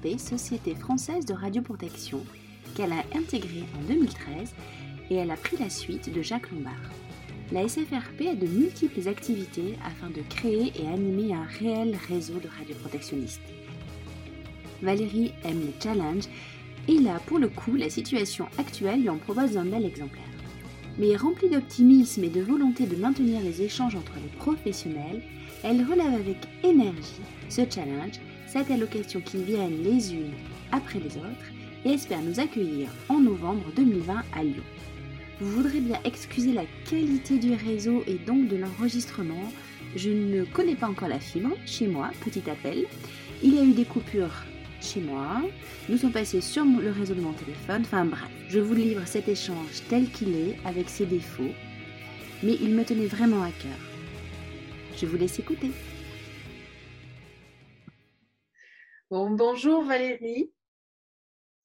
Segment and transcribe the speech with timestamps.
[0.00, 2.24] SFRP, Société française de radioprotection,
[2.74, 4.54] qu'elle a intégrée en 2013
[5.10, 6.72] et elle a pris la suite de Jacques Lombard.
[7.52, 12.48] La SFRP a de multiples activités afin de créer et animer un réel réseau de
[12.58, 13.42] radioprotectionnistes.
[14.82, 16.28] Valérie aime les challenges
[16.88, 20.22] et là, pour le coup, la situation actuelle lui en propose un bel exemplaire.
[20.98, 25.22] Mais remplie d'optimisme et de volonté de maintenir les échanges entre les professionnels,
[25.62, 28.20] elle relève avec énergie ce challenge,
[28.52, 30.32] cette allocation qui viennent les unes
[30.72, 31.50] après les autres
[31.84, 34.64] et espère nous accueillir en novembre 2020 à Lyon.
[35.40, 39.52] Vous voudrez bien excuser la qualité du réseau et donc de l'enregistrement.
[39.94, 42.86] Je ne connais pas encore la fibre chez moi, petit appel.
[43.42, 44.42] Il y a eu des coupures
[44.82, 45.42] chez moi.
[45.88, 47.82] Nous sommes passés sur le réseau de mon téléphone.
[47.82, 51.54] Enfin bref, je vous livre cet échange tel qu'il est, avec ses défauts.
[52.42, 53.78] Mais il me tenait vraiment à cœur.
[55.00, 55.70] Je vous laisse écouter.
[59.10, 60.52] Bon, bonjour Valérie.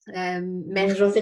[0.10, 1.22] Euh, merci.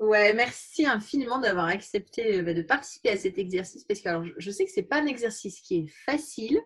[0.00, 4.64] Ouais, merci infiniment d'avoir accepté euh, de participer à cet exercice parce que je sais
[4.64, 6.60] que c'est pas un exercice qui est facile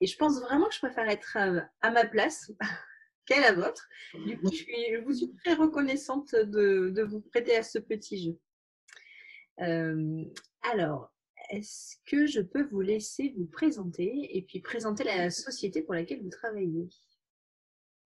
[0.00, 2.50] et je pense vraiment que je préfère être euh, à ma place
[3.26, 3.86] qu'à la vôtre.
[4.24, 8.38] Du coup, je, vous suis très reconnaissante de, vous prêter à ce petit jeu.
[9.60, 10.24] Euh,
[10.62, 11.12] alors,
[11.50, 16.22] est-ce que je peux vous laisser vous présenter et puis présenter la société pour laquelle
[16.22, 16.88] vous travaillez?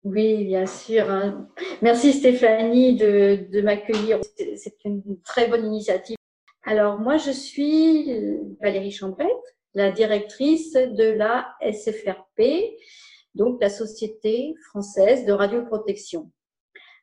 [0.05, 1.09] Oui, bien sûr.
[1.09, 1.49] Hein.
[1.81, 4.19] Merci Stéphanie de, m'accueillir.
[4.55, 6.15] C'est une très bonne initiative.
[6.63, 8.13] Alors, moi, je suis
[8.61, 9.29] Valérie Chambrette,
[9.73, 12.77] la directrice de la SFRP,
[13.33, 16.31] donc la Société française de radioprotection.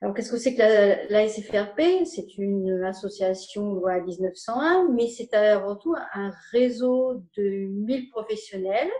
[0.01, 5.75] Alors, qu'est-ce que c'est que la, SFRP C'est une association loi 1901, mais c'est avant
[5.75, 8.91] tout un réseau de 1000 professionnels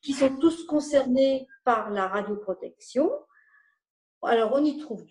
[0.00, 3.10] qui sont tous concernés par la radioprotection.
[4.22, 5.04] Alors, on y trouve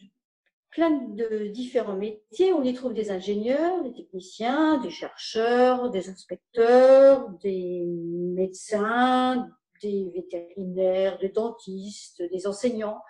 [0.69, 2.53] plein de différents métiers.
[2.53, 9.50] On y trouve des ingénieurs, des techniciens, des chercheurs, des inspecteurs, des médecins,
[9.81, 13.01] des vétérinaires, des dentistes, des enseignants,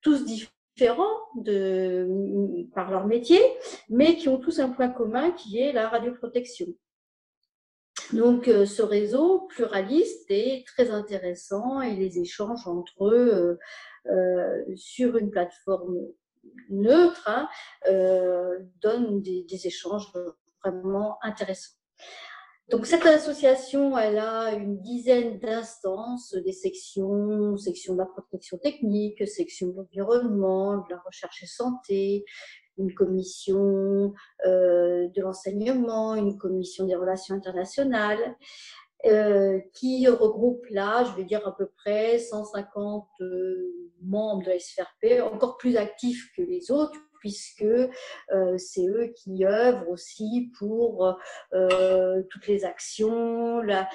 [0.00, 1.18] tous différents
[2.74, 3.40] par leur métier,
[3.90, 6.66] mais qui ont tous un point commun qui est la radioprotection.
[8.12, 13.58] Donc, euh, ce réseau pluraliste est très intéressant et les échanges entre eux
[14.08, 15.96] euh, euh, sur une plateforme
[16.70, 17.48] neutre hein,
[18.80, 20.10] donnent des, échanges
[20.64, 21.76] vraiment intéressants.
[22.70, 29.26] Donc cette association, elle a une dizaine d'instances, des sections, section de la protection technique,
[29.28, 32.24] section de l'environnement, de la recherche et santé,
[32.80, 34.14] une commission
[34.46, 38.36] euh, de l'enseignement, une commission des relations internationales,
[39.06, 44.58] euh, qui regroupe là, je vais dire à peu près 150 euh, membres de la
[44.58, 47.66] SFRP, encore plus actifs que les autres, puisque
[48.56, 51.18] c'est eux qui œuvrent aussi pour
[51.50, 53.90] toutes les actions, la,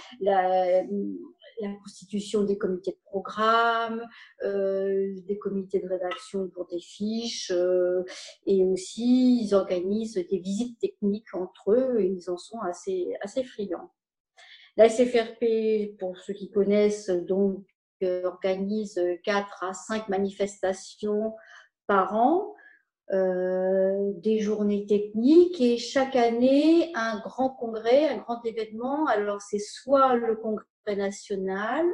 [1.61, 4.03] la constitution des comités de programme,
[4.43, 8.03] euh, des comités de rédaction pour des fiches, euh,
[8.45, 13.43] et aussi ils organisent des visites techniques entre eux et ils en sont assez, assez
[13.43, 13.91] friands.
[14.77, 17.65] La SFRP, pour ceux qui connaissent, donc
[18.03, 21.33] euh, organise 4 à 5 manifestations
[21.87, 22.55] par an.
[23.13, 29.05] Euh, des journées techniques et chaque année un grand congrès, un grand événement.
[29.05, 31.85] Alors c'est soit le congrès national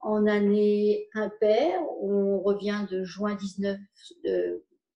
[0.00, 1.80] en année impaire.
[2.00, 3.78] On revient de juin 19,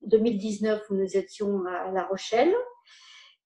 [0.03, 2.55] 2019 où nous étions à La Rochelle.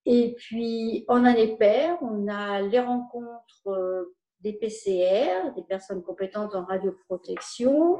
[0.06, 6.54] Et puis en année paire, on a les rencontres euh, des PCR, des personnes compétentes
[6.54, 7.98] en radioprotection.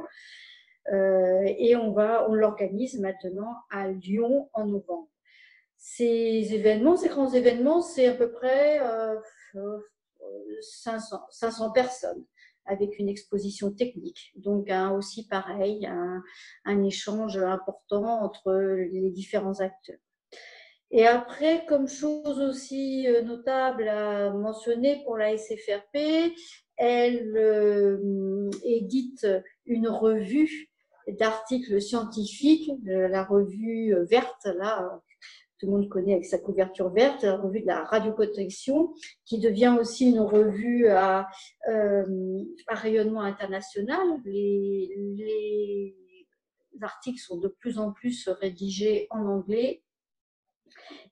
[0.91, 5.07] Euh, et on va, on l'organise maintenant à Lyon en novembre.
[5.77, 9.15] Ces événements, ces grands événements, c'est à peu près euh,
[10.61, 12.25] 500, 500 personnes
[12.65, 14.31] avec une exposition technique.
[14.35, 15.87] Donc aussi pareil,
[16.65, 19.99] un, échange important entre les différents acteurs.
[20.93, 26.33] Et après, comme chose aussi euh, notable à mentionner pour la SFRP,
[26.75, 29.25] elle euh, édite
[29.65, 30.69] une revue
[31.07, 35.01] d'articles scientifiques, la revue verte, là,
[35.61, 39.77] tout le monde connaît avec sa couverture verte, la revue de la radioprotection, qui devient
[39.79, 41.27] aussi une revue à,
[41.69, 42.03] euh,
[42.67, 44.01] rayonnement international.
[44.25, 45.95] Les,
[46.81, 49.83] articles sont de plus en plus rédigés en anglais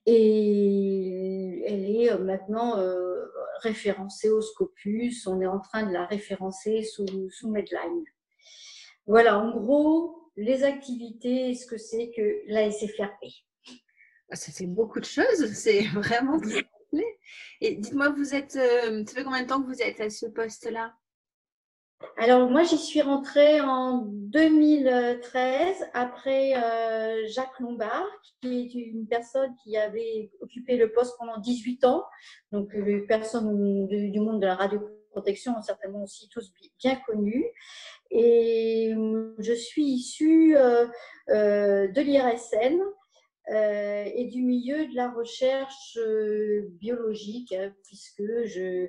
[0.04, 3.24] et elle est maintenant euh,
[3.60, 5.28] référencée au Scopus.
[5.28, 8.02] On est en train de la référencer sous, sous Medline.
[9.06, 13.44] Voilà, en gros, les activités, ce que c'est que la SFRP.
[14.30, 16.66] Ah, ça fait beaucoup de choses, c'est vraiment très.
[17.60, 20.26] Et dites-moi, vous êtes, euh, ça fait combien de temps que vous êtes à ce
[20.26, 20.94] poste-là?
[22.16, 28.08] Alors moi, j'y suis rentrée en 2013 après euh, Jacques Lombard,
[28.40, 32.04] qui est une personne qui avait occupé le poste pendant 18 ans.
[32.52, 36.52] Donc les personnes du monde de la radioprotection ont certainement aussi tous
[36.82, 37.44] bien connu.
[38.10, 38.92] Et
[39.38, 40.86] je suis issue euh,
[41.28, 42.80] euh, de l'IRSN,
[43.48, 45.98] et du milieu de la recherche
[46.78, 48.88] biologique, hein, puisque je,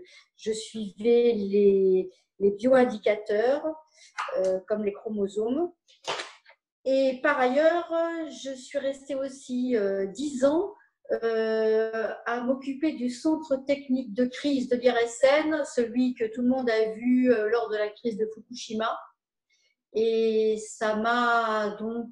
[0.54, 2.10] suivais les,
[2.40, 3.64] bioindicateurs
[4.38, 5.72] euh, comme les chromosomes.
[6.86, 7.94] Et par ailleurs,
[8.44, 10.74] je suis restée aussi euh, dix ans
[11.24, 16.70] euh, à m'occuper du centre technique de crise de l'IRSN, celui que tout le monde
[16.70, 18.98] a vu lors de la crise de Fukushima.
[19.94, 22.10] Et ça m'a donc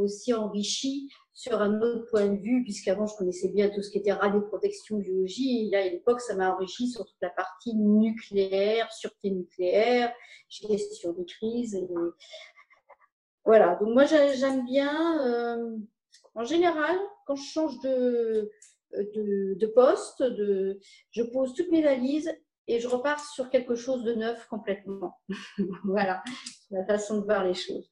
[0.00, 3.98] aussi enrichi sur un autre point de vue, puisqu'avant je connaissais bien tout ce qui
[3.98, 8.90] était radioprotection, biologie, et là à l'époque ça m'a enrichi sur toute la partie nucléaire,
[8.92, 10.12] sûreté nucléaire,
[10.48, 11.74] gestion des crises.
[11.74, 11.86] Et...
[13.44, 15.76] Voilà, donc moi j'aime bien, euh,
[16.34, 16.96] en général,
[17.26, 18.50] quand je change de,
[18.92, 22.32] de, poste, de, je pose toutes mes valises
[22.66, 25.20] et je repars sur quelque chose de neuf complètement.
[25.84, 26.22] voilà,
[26.70, 27.90] la façon de voir les choses.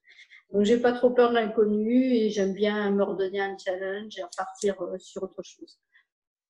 [0.55, 4.23] Donc, j'ai pas trop peur de l'inconnu et j'aime bien me redonner un challenge et
[4.23, 5.81] repartir euh, sur autre chose.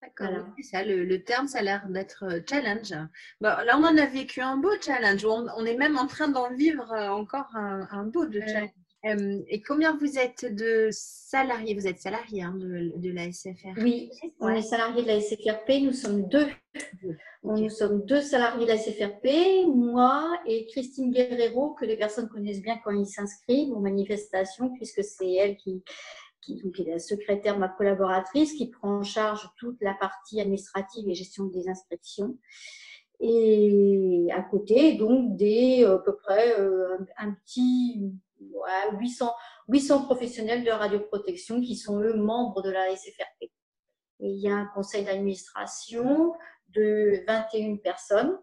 [0.03, 2.93] D'accord, ça, le, terme, ça a l'air d'être euh, challenge.
[3.41, 5.25] là, on en a vécu un beau challenge.
[5.25, 8.73] On, est même en train d'en vivre euh, encore un, beau de challenge.
[9.05, 11.75] Et combien vous êtes de salariés?
[11.75, 14.11] Vous êtes salariés hein, de, de, la SFR Oui,
[14.41, 15.83] on est salariés de la SFRP.
[15.83, 16.47] Nous sommes deux.
[17.43, 22.63] Nous sommes deux salariés de la CFRP, moi et Christine Guerrero, que les personnes connaissent
[22.63, 25.83] bien quand ils s'inscrivent aux manifestations, puisque c'est elle qui,
[26.41, 31.15] qui est la secrétaire, ma collaboratrice, qui prend en charge toute la partie administrative et
[31.15, 32.39] gestion des inscriptions.
[33.21, 38.11] Et à côté, donc, des à peu près euh, un, petit
[38.93, 39.33] 800,
[39.69, 43.51] 800 professionnels de radioprotection qui sont eux membres de la SFRP.
[44.21, 46.35] Il y a un conseil d'administration,
[46.69, 48.39] de 21 personnes,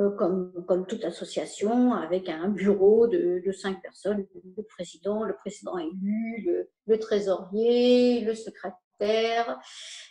[0.00, 5.36] euh, comme, comme, toute association, avec un bureau de, de 5 personnes, le président, le
[5.36, 9.60] président élu, le, trésorier, le secrétaire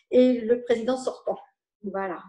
[0.10, 1.38] et le président sortant.
[1.84, 2.24] Voilà.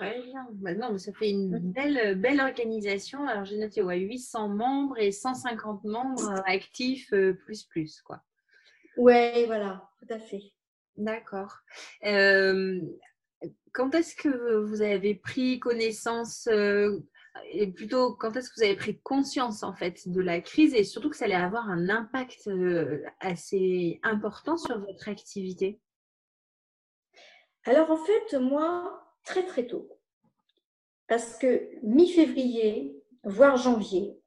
[0.00, 0.48] Très bien.
[0.60, 1.72] Maintenant, ça fait une mm.
[1.72, 3.26] belle, belle organisation.
[3.26, 8.00] Alors, j'ai noté ouais, 800 membres et 150 membres actifs euh, plus plus.
[8.00, 8.22] quoi.
[8.96, 10.42] Oui, voilà, tout à fait.
[10.96, 11.58] D'accord.
[12.04, 12.80] Euh,
[13.72, 16.98] quand est-ce que vous avez pris connaissance euh,
[17.52, 20.82] et plutôt quand est-ce que vous avez pris conscience en fait de la crise et
[20.82, 22.50] surtout que ça allait avoir un impact
[23.20, 25.78] assez important sur votre activité?
[27.64, 29.88] Alors en fait, moi, très très tôt,
[31.06, 34.18] parce que mi-février, voire janvier,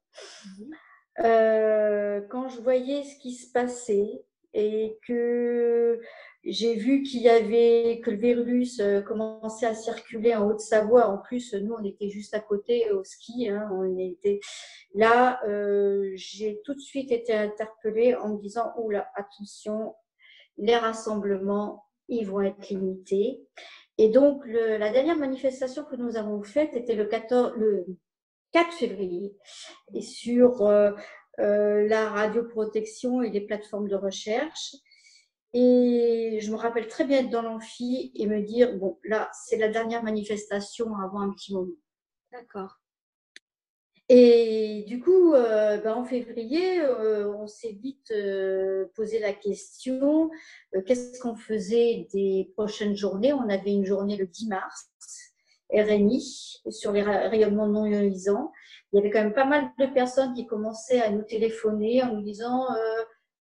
[0.46, 0.74] mmh
[1.20, 6.00] euh, quand je voyais ce qui se passait et que
[6.44, 11.08] j'ai vu qu'il y avait que le virus euh, commençait à circuler en Haute-Savoie.
[11.08, 13.48] En plus, nous, on était juste à côté au ski.
[13.48, 13.68] Hein.
[13.72, 14.40] on était
[14.94, 15.40] là.
[15.46, 19.94] Euh, j'ai tout de suite été interpellée en me disant oula, attention,
[20.58, 23.40] les rassemblements, ils vont être limités.
[23.98, 27.86] Et donc, le, la dernière manifestation que nous avons faite était le, 14, le
[28.52, 29.36] 4 février.
[29.94, 30.92] Et sur euh,
[31.40, 34.74] euh, la radioprotection et les plateformes de recherche.
[35.52, 39.56] Et je me rappelle très bien être dans l'amphi et me dire, bon, là, c'est
[39.56, 41.76] la dernière manifestation avant un petit moment.
[42.32, 42.80] D'accord.
[44.10, 50.30] Et du coup, euh, ben, en février, euh, on s'est vite euh, posé la question,
[50.86, 53.32] qu'est-ce qu'on faisait des prochaines journées?
[53.32, 54.90] On avait une journée le 10 mars,
[55.72, 58.52] RNI, sur les rayonnements non ionisants.
[58.92, 62.14] Il y avait quand même pas mal de personnes qui commençaient à nous téléphoner en
[62.14, 62.66] nous disant,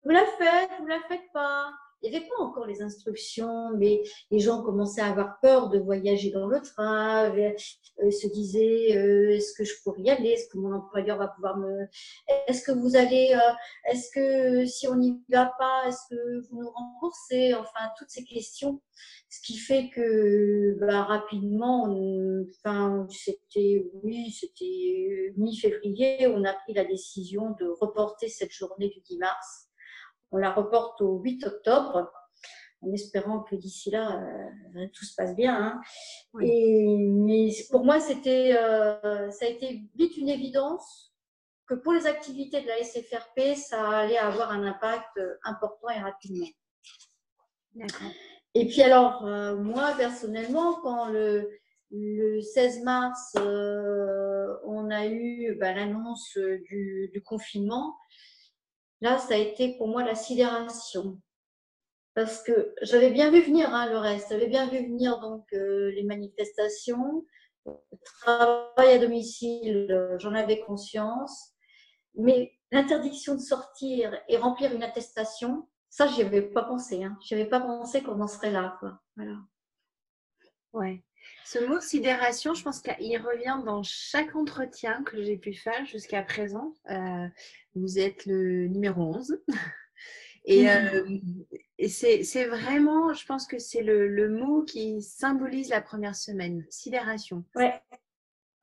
[0.03, 1.71] vous la faites, vous la faites pas
[2.03, 5.79] il n'y avait pas encore les instructions, mais les gens commençaient à avoir peur de
[5.79, 10.49] voyager dans le train, euh, se disaient euh, est-ce que je pourrais y aller, est-ce
[10.49, 11.87] que mon employeur va pouvoir me,
[12.47, 13.53] est-ce que vous allez, euh,
[13.89, 18.25] est-ce que si on n'y va pas, est-ce que vous nous remboursez, enfin toutes ces
[18.25, 18.81] questions,
[19.29, 21.85] ce qui fait que bah, rapidement,
[22.59, 28.99] enfin c'était oui, c'était mi-février, on a pris la décision de reporter cette journée du
[28.99, 29.69] 10 mars
[30.33, 32.11] on la reporte au 8 octobre,
[32.81, 34.21] en espérant que d'ici là,
[34.75, 35.55] euh, tout se passe bien.
[35.55, 35.81] Hein.
[36.41, 41.13] Et, mais pour moi, c'était, euh, ça a été vite une évidence
[41.65, 46.47] que pour les activités de la SFRP, ça allait avoir un impact important et rapidement.
[48.55, 51.49] Et puis alors, euh, moi personnellement, quand le,
[51.91, 57.95] le 16 mars, euh, on a eu bah, l'annonce du, du, confinement,
[59.03, 61.19] là, ça a été pour moi la sidération.
[62.15, 65.91] Parce que j'avais bien vu venir hein, le reste, j'avais bien vu venir donc euh,
[65.91, 67.25] les manifestations,
[67.65, 67.73] le
[68.21, 71.53] travail à domicile, j'en avais conscience,
[72.15, 77.03] mais l'interdiction de sortir et remplir une attestation, ça, j'y avais pas pensé.
[77.03, 77.17] Hein.
[77.23, 78.77] Je avais pas pensé qu'on en serait là.
[78.79, 78.99] Quoi.
[79.15, 79.35] Voilà.
[80.73, 81.03] Ouais.
[81.45, 86.23] Ce mot sidération, je pense qu'il revient dans chaque entretien que j'ai pu faire jusqu'à
[86.23, 86.73] présent.
[86.89, 87.27] Euh,
[87.75, 89.39] vous êtes le numéro 11.
[90.45, 91.07] Et, euh,
[91.77, 96.65] et c'est vraiment, je pense que c'est le, le, mot qui symbolise la première semaine,
[96.69, 97.45] sidération.
[97.55, 97.81] Ouais.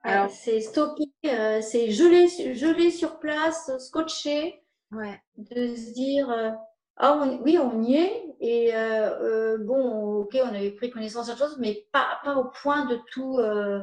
[0.02, 4.62] Alors, c'est stocké, euh, c'est gelé, gelé sur place, scotché.
[4.92, 5.18] Ouais.
[5.38, 6.54] De se dire,
[7.02, 8.30] ah, oui, on y est.
[8.40, 12.50] Et euh, euh, bon, ok, on avait pris connaissance de choses, mais pas, pas au
[12.62, 13.80] point de tout, euh,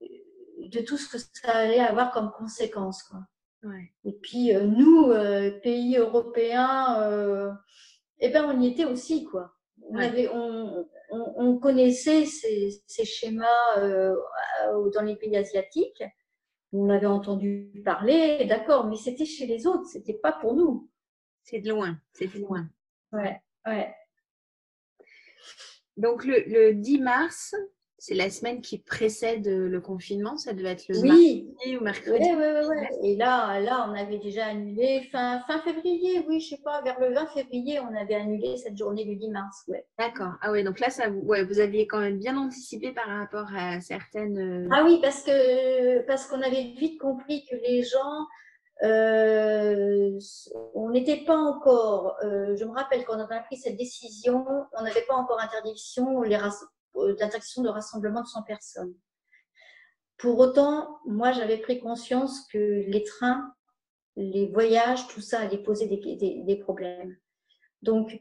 [0.00, 3.02] de tout ce que ça allait avoir comme conséquence.
[3.02, 3.20] Quoi.
[4.04, 5.12] Et puis, nous,
[5.62, 7.56] pays européens,
[8.20, 9.24] eh ben, on y était aussi.
[9.24, 9.52] Quoi.
[9.88, 16.04] On, avait, on, on, connaissait ces, ces schémas dans les pays asiatiques.
[16.72, 20.90] On avait entendu parler, d'accord, mais c'était chez les autres, c'était pas pour nous.
[21.44, 22.68] C'est de loin, c'est de loin.
[23.12, 23.94] Ouais, ouais.
[25.96, 27.54] Donc le, le 10 mars,
[27.98, 31.08] c'est la semaine qui précède le confinement, ça devait être le oui.
[31.08, 32.18] mardi ou mercredi.
[32.18, 33.10] Oui, oui, oui.
[33.10, 36.98] Et là, là, on avait déjà annulé fin, fin février, oui, je sais pas, vers
[36.98, 39.64] le 20 février, on avait annulé cette journée du 10 mars.
[39.68, 39.86] Ouais.
[39.98, 40.32] D'accord.
[40.40, 43.80] Ah ouais, donc là, ça, ouais, vous aviez quand même bien anticipé par rapport à
[43.80, 44.38] certaines.
[44.38, 48.26] Euh, ah oui, parce que parce qu'on avait vite compris que les gens
[48.82, 50.18] euh,
[50.74, 54.82] on n'était pas encore, euh, je me rappelle quand on a pris cette décision, on
[54.82, 56.36] n'avait pas encore interdiction, les
[56.96, 58.94] euh, de rassemblement de 100 personnes.
[60.18, 63.52] Pour autant, moi, j'avais pris conscience que les trains,
[64.16, 67.16] les voyages, tout ça allait poser des, des, problèmes.
[67.82, 68.18] Donc,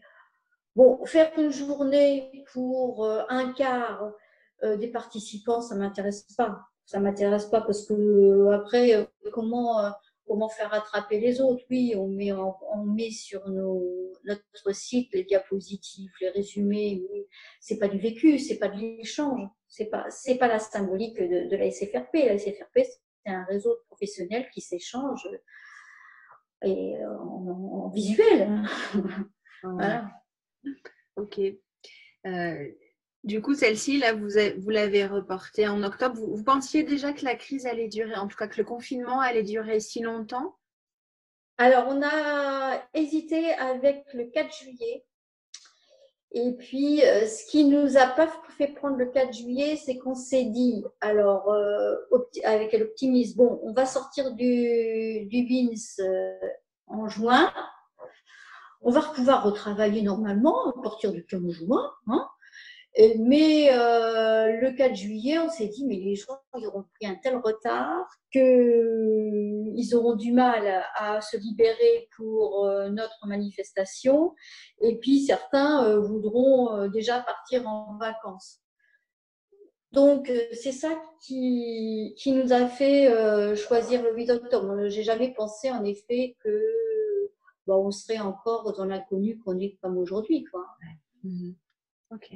[0.75, 4.11] bon, faire une journée pour un quart
[4.63, 6.61] des participants, ça m'intéresse pas.
[6.85, 9.93] Ça m'intéresse pas parce que après, comment
[10.27, 11.63] comment faire rattraper les autres.
[11.69, 17.03] Oui, on met, on met sur nos, notre site les diapositives, les résumés.
[17.11, 17.25] Oui.
[17.59, 21.49] C'est pas du vécu, c'est pas de l'échange, c'est pas, c'est pas la symbolique de,
[21.49, 22.13] de, la SFRP.
[22.13, 25.29] La SFRP, c'est un réseau de professionnels qui s'échangent
[26.63, 28.63] et en, visuel.
[29.63, 30.09] voilà.
[31.15, 31.39] Ok.
[32.25, 32.71] Euh,
[33.23, 36.19] du coup, celle-ci, là, vous, l'avez reportée en octobre.
[36.19, 39.43] Vous, pensiez déjà que la crise allait durer, en tout cas que le confinement allait
[39.43, 40.57] durer si longtemps?
[41.57, 45.05] Alors, on a hésité avec le 4 juillet.
[46.31, 48.27] Et puis, euh, ce qui nous a pas
[48.57, 51.95] fait prendre le 4 juillet, c'est qu'on s'est dit, alors, euh,
[52.43, 56.33] avec l'optimisme, bon, on va sortir du, du BINS euh,
[56.87, 57.53] en juin.
[58.81, 61.89] On va pouvoir retravailler normalement à partir du 15 juin.
[62.07, 62.27] Hein
[63.19, 67.37] mais euh, le 4 juillet, on s'est dit, mais les gens auront pris un tel
[67.37, 74.35] retard qu'ils auront du mal à, se libérer pour euh, notre manifestation.
[74.81, 78.59] Et puis certains euh, voudront déjà partir en vacances.
[79.91, 80.89] Donc c'est ça
[81.21, 84.87] qui, qui nous a fait choisir le 8 octobre.
[84.87, 87.29] J'ai jamais pensé en effet que
[87.67, 90.45] bon, on serait encore dans l'inconnu qu'on est comme aujourd'hui.
[90.45, 90.65] Quoi.
[91.23, 91.55] Mhm.
[92.11, 92.33] Ok.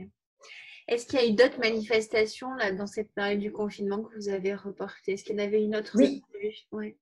[0.87, 4.29] Est-ce qu'il y a eu d'autres manifestations là, dans cette période du confinement que vous
[4.29, 5.13] avez reportées?
[5.13, 6.23] Est-ce qu'il y en avait une autre oui.
[6.71, 6.95] oui.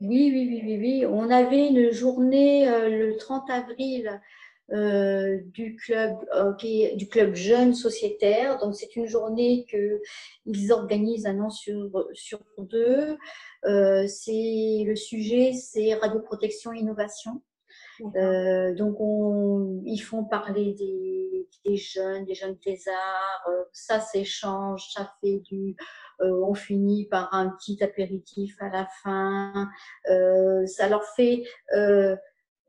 [0.00, 4.20] Oui, oui, oui, oui, On avait une journée euh, le 30 avril
[4.72, 6.16] euh, du club
[6.96, 8.58] du club jeune sociétaire.
[8.58, 10.00] Donc c'est une journée que
[10.44, 13.16] ils organisent un an sur sur deux.
[13.64, 17.42] Euh, c'est le sujet, c'est radioprotection innovation.
[18.16, 23.44] Euh, donc, on, ils font parler des, jeunes, des jeunes thésards.
[23.48, 25.76] Euh, ça s'échange, ça fait du.
[26.20, 29.68] Euh, on finit par un petit apéritif à la fin.
[30.66, 31.44] Ça leur fait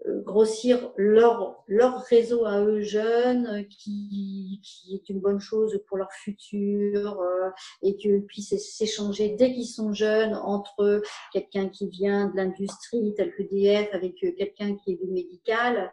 [0.06, 6.12] grossir leur, leur réseau à eux jeunes, qui, qui est une bonne chose pour leur
[6.12, 7.50] futur, euh,
[7.82, 13.34] et qu'ils puissent s'échanger dès qu'ils sont jeunes entre quelqu'un qui vient de l'industrie, tel
[13.34, 15.92] que DF, avec quelqu'un qui est du médical.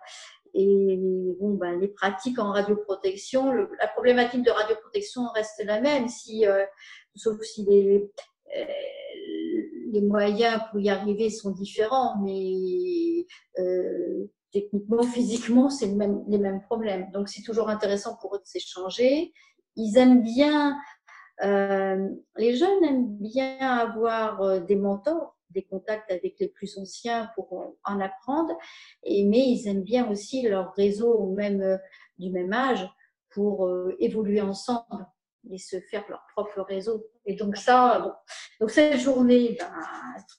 [0.53, 0.99] Et
[1.39, 6.65] bon, ben, les pratiques en radioprotection, la problématique de radioprotection reste la même, si, euh,
[7.15, 8.11] sauf si les,
[8.57, 8.65] euh,
[9.91, 13.27] les moyens pour y arriver sont différents, mais
[14.53, 17.11] techniquement, physiquement, c'est les mêmes problèmes.
[17.13, 19.33] Donc, c'est toujours intéressant pour eux de s'échanger.
[19.77, 20.77] Ils aiment bien,
[21.41, 28.01] les jeunes aiment bien avoir des mentors des contacts avec les plus anciens pour en
[28.01, 28.57] apprendre,
[29.03, 31.77] et, mais ils aiment bien aussi leur réseau même, euh,
[32.19, 32.89] du même âge
[33.31, 35.07] pour euh, évoluer ensemble
[35.51, 37.05] et se faire leur propre réseau.
[37.31, 38.13] Et donc ça, bon.
[38.61, 39.73] donc cette journée, ben,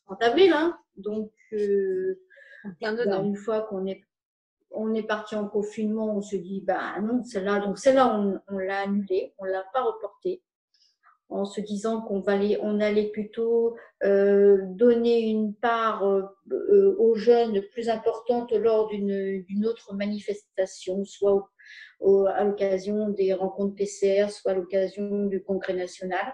[0.08, 2.20] 30 avril, hein, donc euh,
[2.82, 4.04] ben, une fois qu'on est
[4.74, 8.58] on est parti en confinement, on se dit bah non, celle-là, donc celle-là on, on
[8.58, 10.42] l'a annulée, on l'a pas reportée
[11.32, 17.16] en se disant qu'on allait, on allait plutôt euh, donner une part euh, euh, aux
[17.16, 21.50] jeunes plus importante lors d'une autre manifestation, soit
[22.36, 26.34] à l'occasion des rencontres PCR, soit à l'occasion du Congrès national.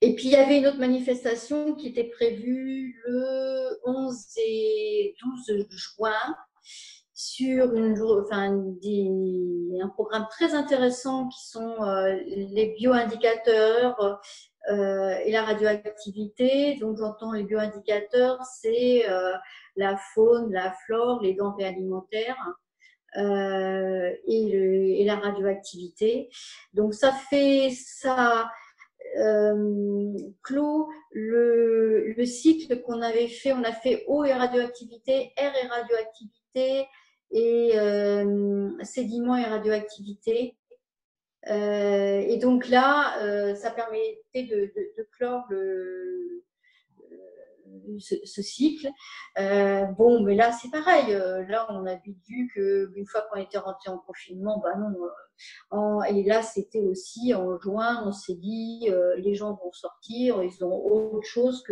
[0.00, 5.14] Et puis il y avait une autre manifestation qui était prévue le 11 et
[5.48, 6.36] 12 juin
[7.18, 8.54] sur une, enfin,
[9.82, 14.20] un programme très intéressant qui sont euh, les bioindicateurs
[14.70, 16.76] euh, et la radioactivité.
[16.76, 19.32] Donc, j'entends les bioindicateurs, c'est euh,
[19.74, 22.54] la faune, la flore, les denrées alimentaires.
[23.16, 26.28] Et, et, la radioactivité.
[26.74, 28.50] Donc ça fait ça
[30.42, 33.52] clôt le, le cycle qu'on avait fait.
[33.52, 36.86] On a fait eau et radioactivité, air et radioactivité,
[37.30, 40.56] et euh, sédiments et radioactivité.
[41.48, 44.72] Euh, et donc là, euh, ça permettait de,
[45.12, 46.44] clore le,
[47.98, 48.88] ce, cycle.
[49.36, 51.12] bon, mais là, c'est pareil.
[51.48, 56.02] là, on a vu qu'une fois qu'on était rentré en confinement, bah non.
[56.04, 60.84] et là, c'était aussi en juin, on s'est dit, les gens vont sortir, ils ont
[60.84, 61.64] autre chose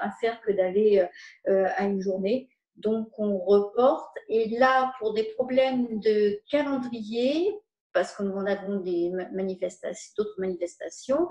[0.00, 1.06] à faire que d'aller
[1.46, 2.48] à une journée.
[2.76, 4.16] Donc, on reporte.
[4.28, 7.54] Et là, pour des problèmes de calendrier,
[7.94, 11.30] parce qu'on a donc des manifestations, d'autres manifestations,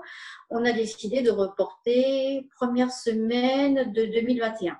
[0.50, 4.76] on a décidé de reporter première semaine de 2021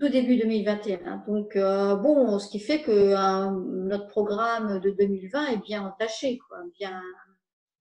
[0.00, 1.24] tout début 2021.
[1.28, 6.40] Donc, euh, bon, ce qui fait que hein, notre programme de 2020 est bien entaché,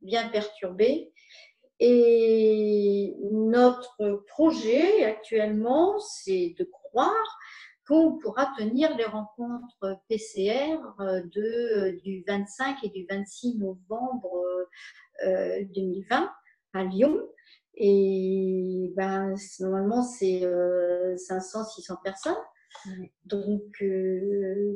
[0.02, 1.14] bien perturbé.
[1.80, 7.40] Et notre projet actuellement, c'est de croire
[8.22, 14.46] pourra tenir les rencontres PCR euh, de, du 25 et du 26 novembre
[15.24, 16.28] 2020 euh,
[16.74, 17.20] à Lyon.
[17.76, 22.34] Et ben, normalement, c'est 500-600 euh, personnes.
[23.26, 23.84] Donc,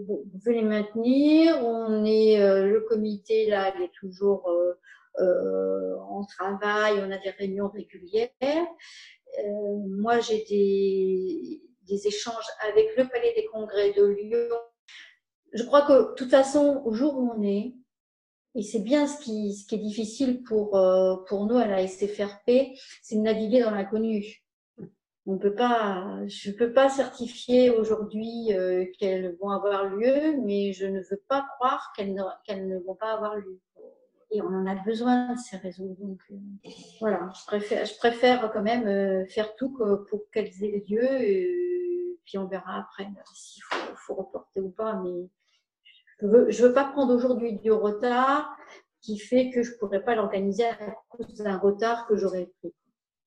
[0.07, 1.63] bon, on veut les maintenir.
[1.63, 4.49] On est, le comité, là, il est toujours
[5.19, 6.95] en travail.
[6.99, 8.29] On a des réunions régulières.
[9.87, 14.55] moi, j'ai des, des échanges avec le Palais des Congrès de Lyon.
[15.53, 17.75] Je crois que de toute façon, au jour où on est,
[18.55, 21.85] et c'est bien ce qui, ce qui est difficile pour, euh, pour nous à la
[21.85, 24.43] SFRP, c'est de naviguer dans l'inconnu.
[25.25, 30.71] On peut pas, je ne peux pas certifier aujourd'hui euh, qu'elles vont avoir lieu, mais
[30.71, 33.59] je ne veux pas croire qu'elles ne, qu'elles ne vont pas avoir lieu
[34.35, 35.95] et on en a besoin de ces réseaux.
[35.99, 36.69] Donc euh,
[36.99, 39.77] voilà, je préfère, je préfère quand même euh, faire tout
[40.09, 41.21] pour qu'elles aient lieu.
[41.21, 43.63] Et puis on verra après euh, s'il
[43.95, 45.01] faut, reporter ou pas.
[45.03, 45.29] Mais
[46.19, 48.55] je veux, je veux pas prendre aujourd'hui du retard
[49.01, 50.77] qui fait que je pourrais pas l'organiser à
[51.09, 52.73] cause d'un retard que j'aurais pris.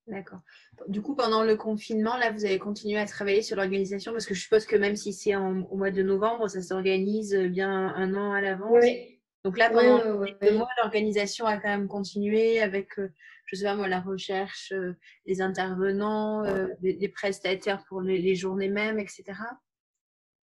[0.08, 0.40] D'accord.
[0.88, 4.32] Du coup, pendant le confinement, là, vous avez continué à travailler sur l'organisation parce que
[4.32, 8.32] je suppose que même si c'est au mois de novembre, ça s'organise bien un an
[8.32, 8.78] à l'avance?
[8.82, 9.17] Oui.
[9.44, 13.12] Donc là, pendant deux mois, l'organisation a quand même continué avec, euh,
[13.46, 14.94] je sais pas moi, la recherche, euh,
[15.26, 16.42] les intervenants,
[16.82, 19.24] les, euh, prestataires pour les, journées mêmes, etc.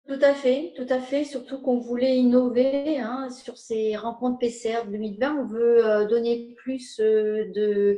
[0.08, 1.24] Tout à fait, tout à fait.
[1.24, 5.38] Surtout qu'on voulait innover hein, sur ces rencontres PCR 2020.
[5.38, 7.98] On veut donner plus de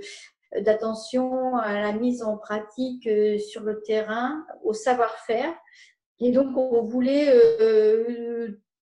[0.62, 5.54] d'attention à la mise en pratique sur le terrain, au savoir-faire.
[6.20, 7.34] Et donc, on voulait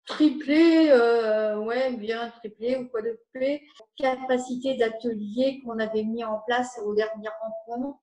[0.05, 3.63] triplé, euh, ouais, bien triplé ou quadruplé,
[3.97, 7.37] capacité d'atelier qu'on avait mis en place aux dernières
[7.67, 7.99] rencontres.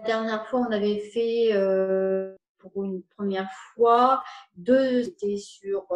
[0.00, 4.22] La dernière fois, on avait fait euh, pour une première fois
[4.56, 5.86] deux, c'était sur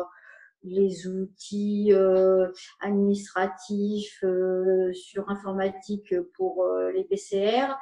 [0.65, 2.49] les outils euh,
[2.81, 7.75] administratifs, euh, sur informatique pour euh, les PCR.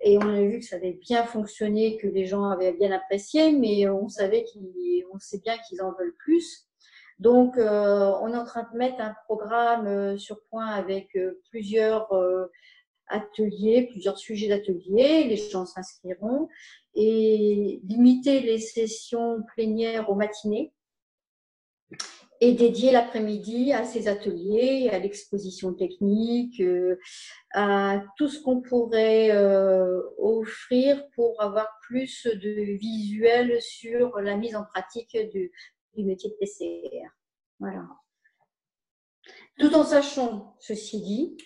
[0.00, 3.52] Et on a vu que ça avait bien fonctionné, que les gens avaient bien apprécié,
[3.52, 6.67] mais on savait qu'on sait bien qu'ils en veulent plus.
[7.18, 11.40] Donc, euh, on est en train de mettre un programme euh, sur point avec euh,
[11.50, 12.08] plusieurs
[13.08, 15.24] ateliers, plusieurs sujets d'ateliers.
[15.24, 16.48] Les gens s'inscriront
[16.94, 20.72] et limiter les sessions plénières aux matinées
[22.40, 26.62] et dédier l'après-midi à ces ateliers, à l'exposition technique,
[27.52, 29.36] à tout ce qu'on pourrait
[30.18, 35.50] offrir pour avoir plus de visuels sur la mise en pratique du,
[35.94, 37.08] du métier de PCR.
[37.58, 37.86] Voilà.
[39.58, 41.36] Tout en sachant, ceci dit,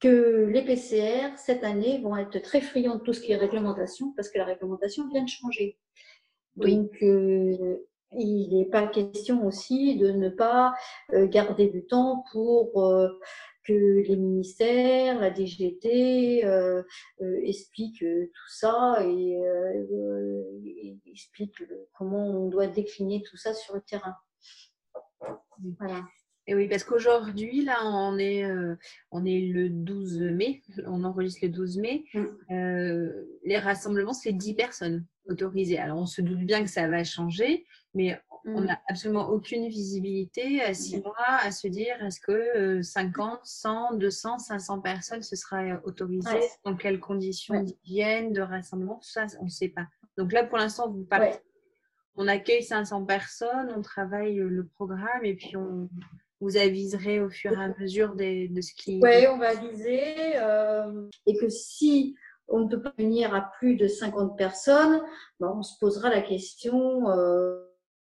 [0.00, 4.12] que les PCR, cette année, vont être très friands de tout ce qui est réglementation,
[4.16, 5.78] parce que la réglementation vient de changer.
[6.56, 7.86] Donc, euh,
[8.18, 10.74] il n'est pas question aussi de ne pas
[11.12, 13.08] euh, garder du temps pour euh,
[13.64, 16.44] que les ministères, la DGT
[17.44, 19.38] expliquent tout ça et,
[20.66, 24.16] et expliquent comment on doit décliner tout ça sur le terrain.
[25.78, 26.02] Voilà.
[26.48, 28.74] Et oui, parce qu'aujourd'hui, là, on est, euh,
[29.12, 32.04] on est le 12 mai, on enregistre le 12 mai.
[32.14, 32.24] Mm.
[32.50, 35.78] Euh, les rassemblements, c'est 10 personnes autorisées.
[35.78, 38.64] Alors, on se doute bien que ça va changer, mais on mm.
[38.64, 41.02] n'a absolument aucune visibilité à 6 mm.
[41.02, 46.76] mois à se dire est-ce que 50, 100, 200, 500 personnes, ce sera autorisé Dans
[46.76, 49.86] quelles conditions d'hygiène, de rassemblement Tout ça, on ne sait pas.
[50.18, 51.32] Donc là, pour l'instant, vous parlez.
[52.14, 55.88] On accueille 500 personnes, on travaille le programme et puis on,
[56.42, 59.00] vous aviserez au fur et à mesure de, ce qui.
[59.00, 60.36] Oui, on va aviser.
[60.36, 62.16] Euh, et que si
[62.48, 65.00] on ne peut pas venir à plus de 50 personnes,
[65.38, 67.56] ben, on se posera la question euh,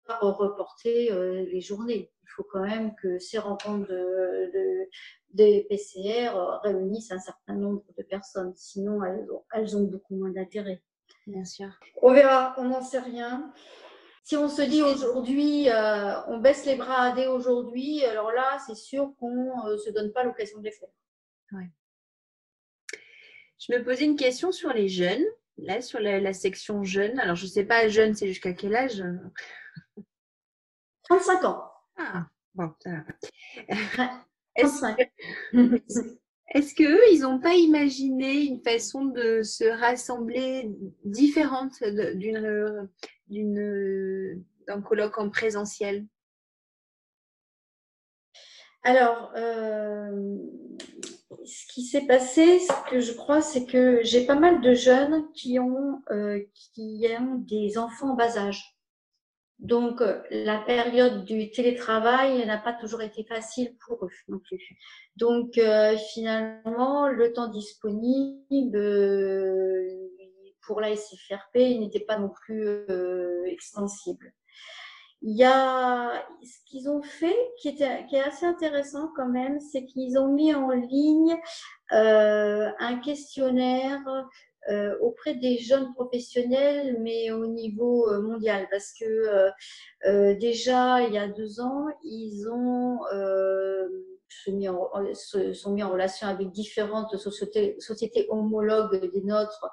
[0.07, 2.11] reporter euh, les journées.
[2.23, 4.89] Il faut quand même que ces rencontres de,
[5.31, 6.31] des PCR
[6.63, 8.53] réunissent un certain nombre de personnes.
[8.55, 10.81] Sinon, elles ont, elles ont beaucoup moins d'intérêt.
[11.27, 11.69] Bien sûr.
[12.01, 13.51] On verra, on n'en sait rien.
[14.25, 18.75] Si on se dit aujourd'hui, euh, on baisse les bras dès aujourd'hui, alors là, c'est
[18.75, 20.89] sûr qu'on ne euh, se donne pas l'occasion de les faire.
[23.59, 25.23] Je me posais une question sur les jeunes,
[25.57, 27.19] là, sur la, section jeunes.
[27.19, 29.03] Alors, je ne sais pas, jeunes, c'est jusqu'à quel âge?
[31.05, 31.63] 35 ans.
[31.97, 33.03] Ah, bon, ça va.
[34.57, 35.11] 35.
[36.53, 40.71] Est-ce qu'eux, ils n'ont pas imaginé une façon de se rassembler
[41.03, 42.89] différente d'une
[44.67, 46.05] d'un colloque en présentiel?
[48.83, 50.37] Alors, euh,
[51.43, 55.25] ce qui s'est passé, ce que je crois, c'est que j'ai pas mal de jeunes
[55.33, 58.74] qui ont, euh, qui ont des enfants en bas âge.
[59.59, 64.77] Donc, la période du télétravail n'a pas toujours été facile pour eux non plus.
[65.15, 68.77] Donc, euh, finalement, le temps disponible
[70.65, 74.33] pour la SFRP n'était pas non plus euh, extensible.
[75.21, 79.59] Il y a ce qu'ils ont fait qui, était, qui est assez intéressant quand même,
[79.59, 81.35] c'est qu'ils ont mis en ligne
[81.93, 84.03] euh, un questionnaire
[84.69, 89.51] euh, auprès des jeunes professionnels, mais au niveau euh, mondial, parce que
[90.07, 92.99] euh, déjà il y a deux ans, ils ont
[95.13, 99.67] se, sont mis en relation avec différentes sociétés, sociétés homologues des nôtres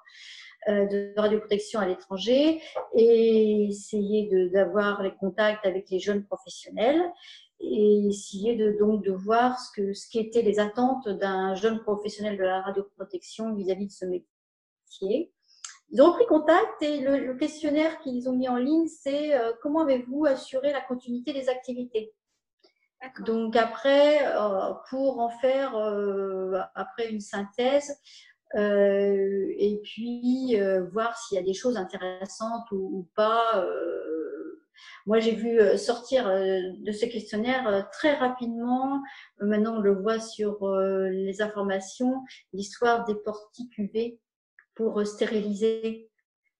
[0.68, 2.60] de radioprotection à l'étranger
[2.94, 7.02] et essayer d'avoir les contacts avec les jeunes professionnels
[7.58, 12.36] et essayer de, donc de voir ce que ce qu'étaient les attentes d'un jeune professionnel
[12.36, 14.31] de la radioprotection vis-à-vis de ce métier
[15.00, 19.80] ils ont pris contact et le, questionnaire qu'ils ont mis en ligne, c'est euh, comment
[19.80, 22.14] avez-vous assuré la continuité des activités?
[23.26, 28.00] Donc après, euh, pour en faire euh, après une synthèse
[28.54, 30.58] et puis
[30.92, 33.64] voir s'il y a des choses intéressantes ou, pas.
[35.06, 39.00] moi, j'ai vu sortir de ce questionnaire très rapidement,
[39.40, 42.20] maintenant on le voit sur les informations,
[42.52, 44.20] l'histoire des portiques UV
[44.74, 46.10] pour stériliser.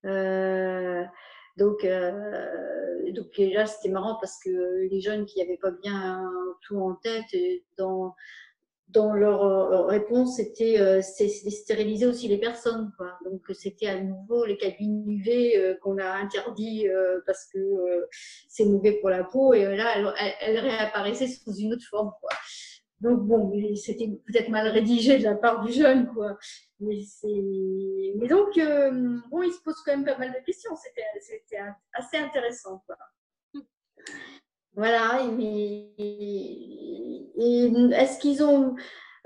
[0.05, 1.05] Euh,
[1.57, 6.31] donc, euh, donc là, c'était marrant parce que les jeunes qui n'avaient pas bien
[6.63, 7.27] tout en tête,
[7.77, 8.15] dans,
[8.89, 12.91] dans leur, réponse, c'était euh, stériliser aussi les personnes.
[12.97, 13.19] Quoi.
[13.25, 16.87] Donc, c'était à nouveau les cabines UV euh, qu'on a interdit
[17.27, 17.59] parce que
[18.49, 19.53] c'est mauvais pour la peau.
[19.53, 22.13] Et là, elles elle, réapparaissaient sous une autre forme.
[22.21, 22.31] Quoi.
[23.03, 26.39] Donc, bon, c'était peut-être mal rédigé de la part du jeune, quoi.
[26.79, 27.01] Mais,
[28.15, 30.71] mais donc, euh, bon, il se pose quand même pas mal de questions.
[30.77, 31.59] C'était
[31.93, 32.81] assez intéressant.
[32.87, 32.97] Quoi.
[34.75, 35.91] Voilà, mais
[37.97, 38.77] est-ce qu'ils ont.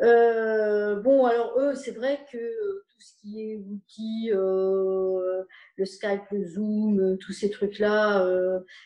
[0.01, 5.43] Euh, bon, alors eux, c'est vrai que tout ce qui est outils, euh,
[5.77, 8.27] le Skype, le Zoom, tous ces trucs-là,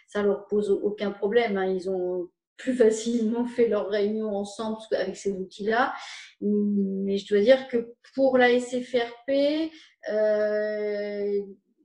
[0.08, 1.56] ça leur pose aucun problème.
[1.56, 1.66] Hein.
[1.66, 2.28] Ils ont
[2.60, 5.94] plus facilement fait leurs réunions ensemble avec ces outils-là.
[6.40, 9.70] Mais je dois dire que pour la SFRP,
[10.10, 11.40] euh,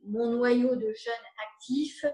[0.08, 1.14] mon noyau de jeunes
[1.52, 2.06] actifs,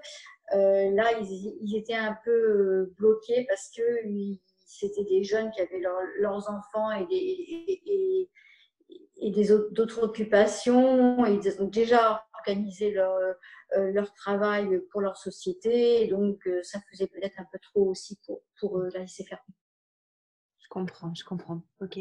[0.54, 3.84] euh, là, ils, étaient un peu euh, bloqués parce que
[4.66, 5.82] c'était des jeunes qui avaient
[6.20, 8.30] leurs enfants et,
[9.30, 11.26] des d'autres occupations.
[11.26, 13.14] Et ils ont déjà organisé leur,
[13.76, 16.08] leur travail pour leur société.
[16.08, 19.44] donc, ça faisait peut-être un peu trop aussi pour, pour la laisser faire.
[20.60, 21.62] Je comprends, je comprends.
[21.82, 22.00] Ok.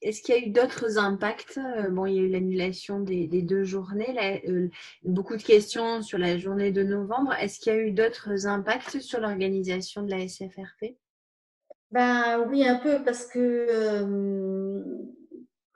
[0.00, 1.58] Est-ce qu'il y a eu d'autres impacts?
[1.90, 4.70] Bon, il y a eu l'annulation des, deux journées,
[5.02, 7.32] beaucoup de questions sur la journée de novembre.
[7.34, 10.96] Est-ce qu'il y a eu d'autres impacts sur l'organisation de la SFRP
[11.90, 14.84] ben, Oui, un peu, parce que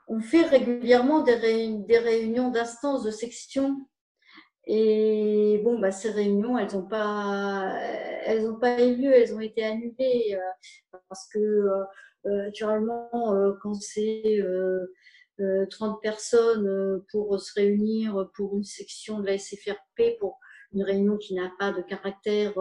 [0.09, 3.87] on fait régulièrement des, des réunions d'instances de section.
[4.67, 7.75] Et bon, bah, ces réunions, elles n'ont pas,
[8.25, 10.39] elles ont pas eu lieu, elles ont été annulées
[11.09, 11.39] parce que
[12.27, 14.39] euh, naturellement, euh, quand c'est
[15.39, 20.39] 30 euh, personnes pour se réunir pour une section de la SFRP, pour
[20.73, 22.55] une réunion qui n'a pas de caractère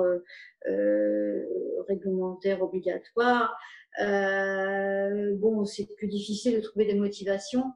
[1.87, 3.57] réglementaire obligatoire,
[3.99, 7.73] bon, c'est plus difficile de trouver des motivations,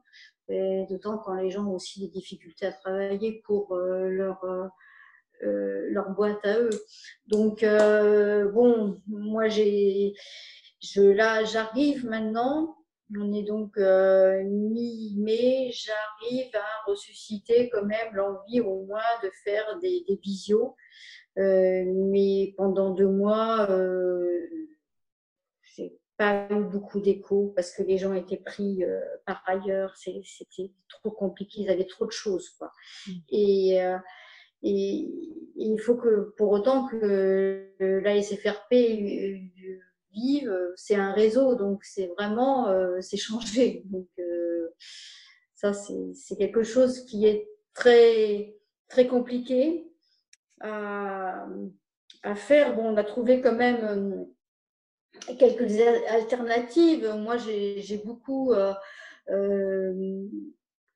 [0.48, 4.44] d'autant quand les gens ont aussi des difficultés à travailler pour leur
[5.40, 6.70] leur boîte à eux.
[7.26, 10.14] Donc, bon, moi, j'ai
[10.80, 12.76] je, là, j'arrive maintenant,
[13.14, 19.78] on est donc euh, mi-mai, j'arrive à ressusciter quand même l'envie au moins de faire
[19.80, 20.74] des, des visios.
[21.38, 24.46] Euh, mais pendant deux mois, euh,
[25.74, 29.94] j'ai pas eu beaucoup d'écho parce que les gens étaient pris euh, par ailleurs.
[29.96, 32.48] C'était trop compliqué, ils avaient trop de choses.
[32.58, 32.72] Quoi.
[33.06, 33.12] Mm.
[33.30, 33.98] Et, euh,
[34.62, 35.08] et,
[35.58, 38.72] il faut que, pour autant que la SFRP
[40.46, 43.82] euh, c'est un réseau, donc c'est vraiment, euh, c'est changé.
[43.90, 44.68] Donc euh,
[45.54, 48.54] ça, c'est quelque chose qui est très,
[48.88, 49.90] très compliqué
[50.60, 51.46] à,
[52.34, 52.74] faire.
[52.74, 54.26] Bon, on a trouvé quand même
[55.38, 57.08] quelques alternatives.
[57.16, 58.52] Moi, j'ai beaucoup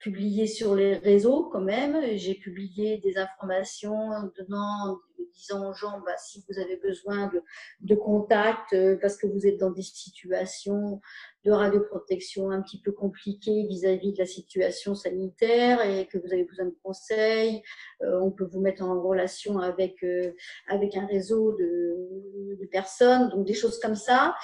[0.00, 2.16] publié sur les réseaux quand même.
[2.16, 4.98] J'ai publié des informations donnant,
[5.34, 7.42] disant aux gens bah, si vous avez besoin de,
[7.82, 11.00] de contacts euh, parce que vous êtes dans des situations
[11.44, 16.44] de radioprotection un petit peu compliquées vis-à-vis de la situation sanitaire et que vous avez
[16.44, 17.62] besoin de conseils,
[18.02, 20.32] euh, on peut vous mettre en relation avec, euh,
[20.68, 24.34] avec un réseau de, de, personnes, donc des choses comme ça.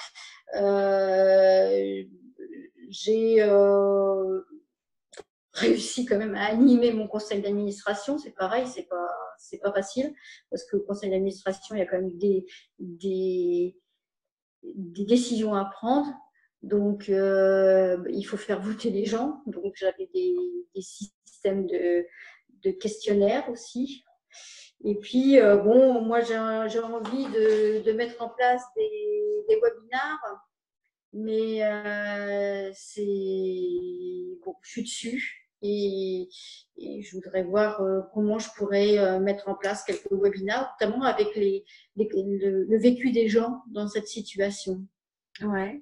[2.89, 3.41] j'ai
[5.57, 8.17] réussi quand même à animer mon conseil d'administration.
[8.17, 10.13] C'est pareil, c'est pas, c'est pas facile
[10.49, 12.45] parce que au conseil d'administration, il y a quand même des,
[12.79, 13.77] des,
[14.63, 16.07] des décisions à prendre.
[16.63, 19.41] Donc, euh, il faut faire voter les gens.
[19.45, 20.35] Donc, j'avais des,
[20.75, 22.05] des, systèmes de,
[22.63, 24.03] de, questionnaires aussi.
[24.83, 30.47] Et puis, euh, bon, moi, j'ai envie de, de, mettre en place des, des webinars,
[31.13, 35.46] mais euh, c'est bon, je suis dessus.
[35.61, 36.29] Et,
[36.77, 41.35] je voudrais voir euh, comment je pourrais euh, mettre en place quelques webinaires, notamment avec
[41.35, 41.65] les,
[41.95, 44.85] le, vécu des gens dans cette situation.
[45.41, 45.81] Ouais.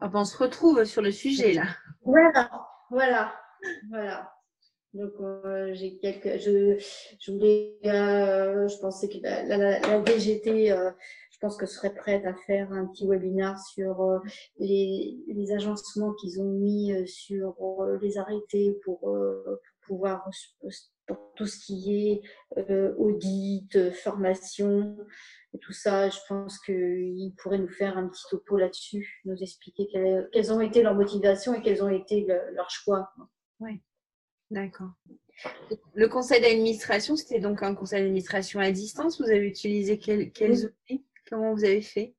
[0.00, 1.64] Ah ben, on se retrouve sur le sujet là.
[2.04, 2.50] Voilà,
[2.90, 3.32] voilà,
[3.88, 4.32] voilà.
[4.92, 6.76] Donc euh, j'ai quelques, je,
[7.20, 10.92] je voulais, je pensais que la, la, la DGT je
[11.42, 14.20] pense que je serais prête à faire un petit webinaire sur euh,
[14.58, 20.30] les, les agencements qu'ils ont mis euh, sur euh, les arrêtés pour, pour pouvoir
[21.06, 22.22] pour tout ce qui est
[22.96, 24.96] audit, formation
[25.52, 26.08] et tout ça.
[26.08, 29.88] Je pense qu'ils pourraient nous faire un petit topo là-dessus, nous expliquer
[30.32, 33.10] quelles, ont été leurs motivations et quels ont été leurs choix.
[33.58, 33.82] Oui,
[34.52, 34.92] d'accord.
[35.94, 39.20] Le conseil d'administration, c'était donc un conseil d'administration à distance.
[39.20, 41.04] Vous avez utilisé quels, quels outils?
[41.32, 42.14] Comment vous avez fait?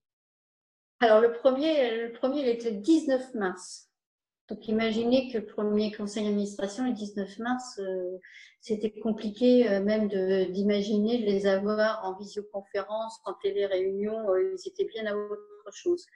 [0.99, 3.91] Alors, le premier, le premier, il était le 19 mars.
[4.49, 8.17] Donc, imaginez que le premier conseil d'administration, le 19 mars, euh,
[8.59, 10.07] c'était compliqué euh, même
[10.51, 16.07] d'imaginer les avoir en visioconférence, en télé-réunion, euh, ils étaient bien à autre chose.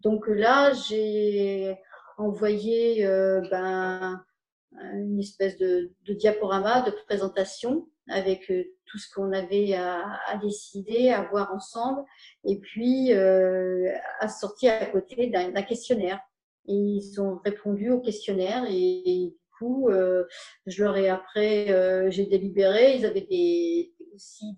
[0.00, 1.76] Donc là, j'ai
[2.16, 3.04] envoyé
[3.50, 4.24] ben,
[4.72, 8.50] une espèce de, diaporama de présentation avec
[8.88, 12.02] tout ce qu'on avait à, décider, à voir ensemble,
[12.44, 16.20] et puis euh, à sortir à côté d'un questionnaire.
[16.66, 20.24] Ils ont répondu au questionnaire et, du coup, euh,
[20.66, 22.96] je leur ai après, euh, j'ai délibéré.
[22.96, 24.56] Ils avaient aussi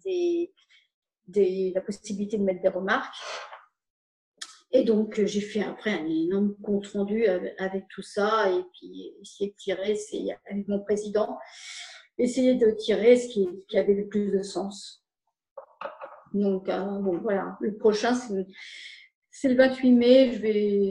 [1.75, 3.15] la possibilité de mettre des remarques.
[4.73, 9.51] Et donc, j'ai fait après un énorme compte rendu avec, tout ça et puis essayer
[9.51, 9.99] de tirer,
[10.49, 11.39] avec mon président,
[12.23, 15.05] essayer de tirer ce qui, qui avait le plus de sens.
[16.33, 17.57] Donc, bon, voilà.
[17.61, 18.15] Le prochain,
[19.31, 20.33] c'est le 28 mai.
[20.33, 20.91] Je vais,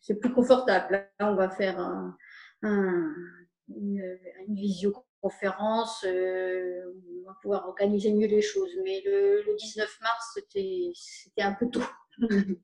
[0.00, 1.08] c'est plus confortable.
[1.20, 2.16] Là, on va faire un,
[3.68, 6.82] une, visioconférence, euh,
[7.22, 8.70] on va pouvoir organiser mieux les choses.
[8.84, 10.92] Mais le, 19 mars, c'était
[11.42, 11.82] un peu tôt.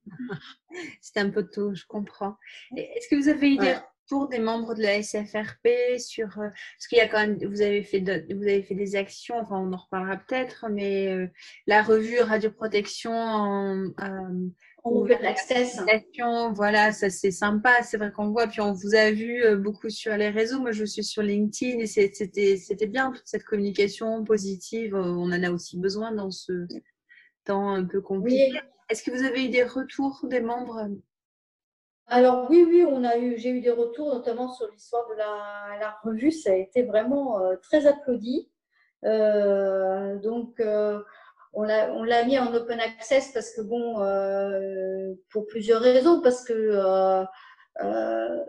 [1.00, 2.36] c'était un peu tôt, je comprends.
[2.76, 3.76] Est-ce que vous avez eu des
[4.10, 7.62] retours des membres de la SFRP sur euh, parce qu'il y a quand même vous
[7.62, 11.26] avez fait vous avez fait des actions, enfin on en reparlera peut-être, mais euh,
[11.66, 13.90] la revue radioprotection en
[14.84, 15.66] on ouvre l'accès.
[16.54, 18.46] Voilà, ça c'est sympa, c'est vrai qu'on voit.
[18.46, 20.60] Puis on vous a vu euh, beaucoup sur les réseaux.
[20.60, 24.94] Moi, je suis sur LinkedIn et c'était c'était bien toute cette communication positive.
[24.94, 26.66] Euh, on en a aussi besoin dans ce
[27.44, 28.52] temps un peu compliqué.
[28.88, 30.88] Est-ce que vous avez eu des retours des membres?
[32.10, 35.98] Alors oui, oui, on a eu, j'ai eu des retours, notamment sur l'histoire de la,
[36.04, 36.32] revue.
[36.32, 38.50] Ça a été vraiment euh, très applaudi.
[39.02, 40.60] donc
[41.52, 46.52] on l'a mis en open access parce que bon, euh, pour plusieurs raisons, parce que
[46.52, 47.24] euh,
[47.82, 48.44] euh,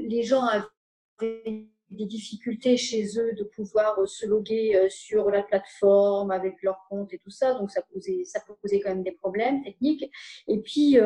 [0.00, 6.60] les gens avaient des difficultés chez eux de pouvoir se loguer sur la plateforme avec
[6.62, 10.10] leur compte et tout ça, donc ça posait, ça posait quand même des problèmes techniques.
[10.48, 10.98] Et puis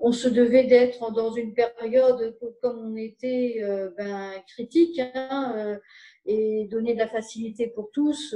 [0.00, 3.62] on se devait d'être dans une période comme on était
[3.98, 5.78] ben, critique hein,
[6.26, 8.34] et donner de la facilité pour tous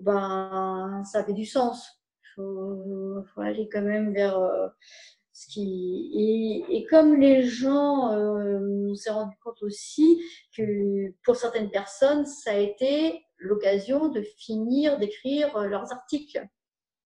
[0.00, 2.00] ben, ça fait du sens.
[2.36, 4.68] Il faut, aller quand même vers euh,
[5.32, 6.10] ce qui.
[6.14, 10.22] Et, et, comme les gens, euh, on s'est rendu compte aussi
[10.56, 16.46] que pour certaines personnes, ça a été l'occasion de finir d'écrire leurs articles.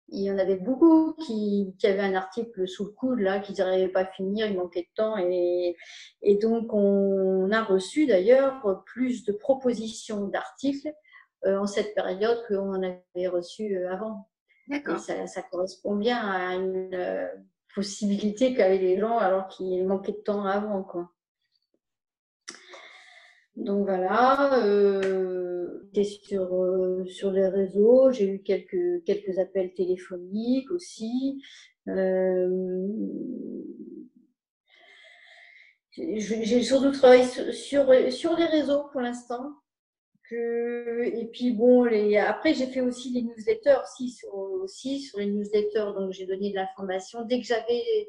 [0.09, 3.57] Il y en avait beaucoup qui, qui, avaient un article sous le coude, là, qu'ils
[3.57, 5.17] n'arrivaient pas à finir, il manquait de temps.
[5.17, 5.77] Et,
[6.23, 10.93] et donc, on a reçu d'ailleurs plus de propositions d'articles
[11.47, 14.29] euh, en cette période qu'on en avait reçu euh, avant.
[14.69, 14.99] D'accord.
[14.99, 17.29] Ça, ça, correspond bien à une euh,
[17.75, 20.83] possibilité qu'avaient les gens alors qu'il manquait de temps avant.
[20.83, 21.11] Quoi.
[23.57, 31.43] Donc voilà, euh, sur, sur les réseaux, j'ai eu quelques, quelques appels téléphoniques aussi.
[35.97, 39.53] j'ai surtout travaillé sur, sur les réseaux pour l'instant
[40.33, 45.27] et puis bon, les, après j'ai fait aussi des newsletters aussi sur, aussi sur les
[45.27, 47.25] newsletters, donc j'ai donné de l'information.
[47.25, 48.09] Dès que j'avais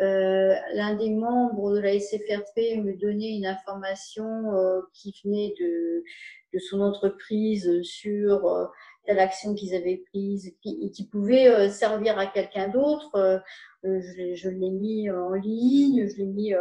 [0.00, 6.02] euh, l'un des membres de la SFRP me donnait une information euh, qui venait de,
[6.54, 8.66] de, son entreprise sur euh,
[9.04, 13.42] telle action qu'ils avaient prise et qui pouvait servir à quelqu'un d'autre.
[13.82, 16.54] je, je l'ai mis en ligne, je l'ai mis,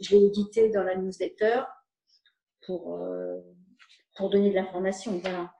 [0.00, 1.62] je l'ai édité dans la newsletter
[2.66, 2.98] pour
[4.16, 5.18] pour donner de l'information.
[5.18, 5.52] Voilà.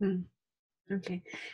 [0.00, 0.22] Hmm.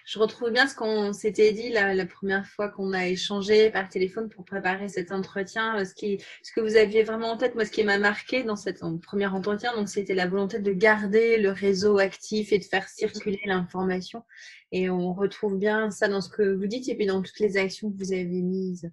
[0.05, 4.29] Je retrouve bien ce qu'on s'était dit la, première fois qu'on a échangé par téléphone
[4.29, 5.85] pour préparer cet entretien.
[5.85, 8.57] Ce, qui, ce que vous aviez vraiment en tête, moi, ce qui m'a marqué dans
[8.57, 12.89] cet premier entretien, donc c'était la volonté de garder le réseau actif et de faire
[12.89, 14.25] circuler l'information.
[14.73, 17.57] Et on retrouve bien ça dans ce que vous dites et puis dans toutes les
[17.57, 18.91] actions que vous avez mises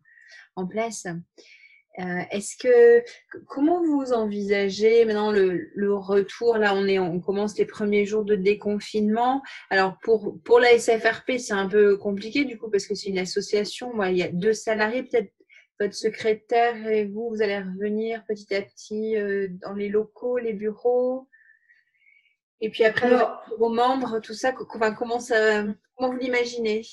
[0.56, 1.08] en place.
[2.00, 3.04] Euh, est-ce que
[3.48, 6.58] comment vous envisagez maintenant le, retour?
[6.58, 9.42] Là, on est, on commence les premiers jours de déconfinement.
[9.70, 13.20] Alors pour pour la SFRP, c'est un peu compliqué du coup parce que c'est une
[13.20, 13.94] association.
[13.94, 15.32] Moi, il y a deux salariés, peut-être
[15.80, 20.54] votre secrétaire et vous, vous allez revenir petit à petit euh, dans les locaux, les
[20.54, 21.28] bureaux.
[22.62, 25.64] Et puis après, Alors, vos membres, tout ça, comment ça,
[25.96, 26.84] comment vous l'imaginez?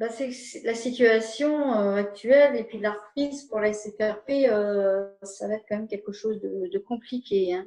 [0.00, 5.46] Bah, c'est la situation euh, actuelle et puis la reprise pour la SFRP, euh, ça
[5.46, 7.52] va être quand même quelque chose de, compliqué.
[7.52, 7.66] Hein.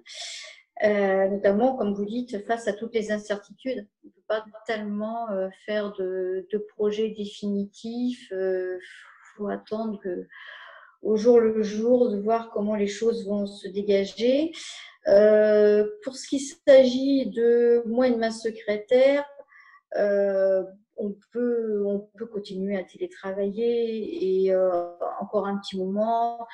[0.84, 3.88] Euh, notamment, comme vous dites, face à toutes les incertitudes.
[4.04, 5.28] On ne peut pas tellement
[5.68, 8.32] faire de, de projets définitifs.
[8.32, 8.80] Il
[9.38, 10.26] faut attendre que,
[11.04, 14.52] au jour le jour de voir comment les choses vont se dégager.
[15.06, 19.24] pour ce qui s'agit de moi et de ma secrétaire,
[20.96, 26.46] on peut, on peut continuer à télétravailler et euh, encore un petit moment.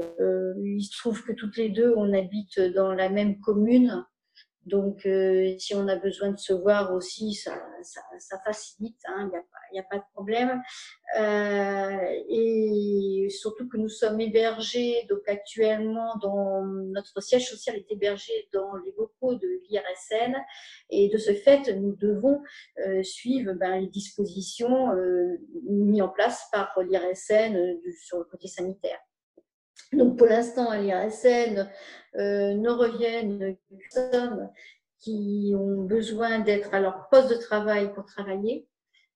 [0.00, 4.04] Euh, il se trouve que toutes les deux, on habite dans la même commune.
[4.66, 8.98] Donc, euh, si on a besoin de se voir aussi, ça, ça, facilite.
[9.08, 9.30] Hein.
[9.70, 10.62] Il n'y a, pas de problème.
[12.28, 18.76] et surtout que nous sommes hébergés, donc actuellement, dans notre siège social est hébergé dans
[18.84, 20.36] les locaux de l'IRSN.
[20.90, 22.40] Et de ce fait, nous devons
[23.02, 24.88] suivre ben, les dispositions
[25.64, 27.56] mises en place par l'IRSN
[28.04, 29.00] sur le côté sanitaire.
[29.92, 31.68] Donc pour l'instant, à l'IRSN,
[32.16, 34.50] euh, ne reviennent que personnes
[34.98, 38.66] qui ont besoin d'être à leur poste de travail pour travailler.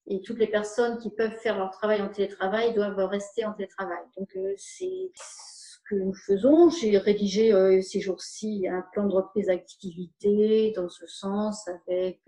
[0.08, 4.04] Et toutes les personnes qui peuvent faire leur travail en télétravail doivent rester en télétravail.
[4.16, 6.70] Donc euh, c'est ce que nous faisons.
[6.70, 12.20] J'ai rédigé euh, ces jours-ci un plan de reprise d'activité dans ce sens avec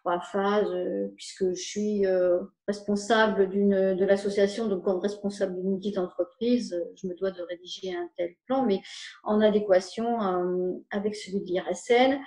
[0.00, 5.78] trois phases, euh, puisque je suis euh, responsable d'une de l'association, donc comme responsable d'une
[5.78, 8.80] petite entreprise, je me dois de rédiger un tel plan, mais
[9.24, 12.18] en adéquation euh, avec celui de l'IRSN.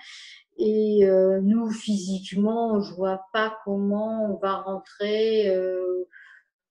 [0.57, 1.07] Et
[1.41, 5.51] nous, physiquement, je vois pas comment on va rentrer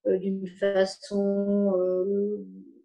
[0.07, 1.73] d'une façon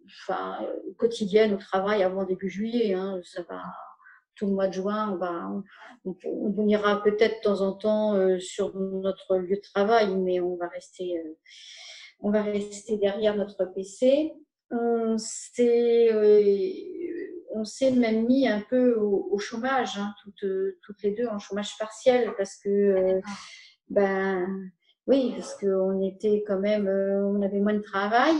[0.06, 2.94] enfin, quotidienne au travail avant début juillet.
[2.94, 3.62] Hein, ça va
[4.36, 5.18] tout le mois de juin,
[6.04, 10.40] on, on, ira peut-être de temps en temps euh, sur notre lieu de travail, mais
[10.40, 11.36] on va rester, euh,
[12.20, 14.32] on va rester derrière notre PC.
[14.70, 16.70] On s'est, euh,
[17.54, 20.50] on s'est même mis un peu au, chômage, hein, toutes,
[20.82, 23.20] toutes, les deux en chômage partiel, parce que
[23.88, 24.46] ben
[25.06, 28.36] oui, parce qu'on était quand même, on avait moins de travail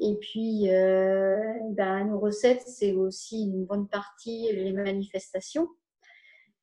[0.00, 1.36] et puis, euh,
[1.72, 5.68] ben, nos recettes, c'est aussi une bonne partie les manifestations.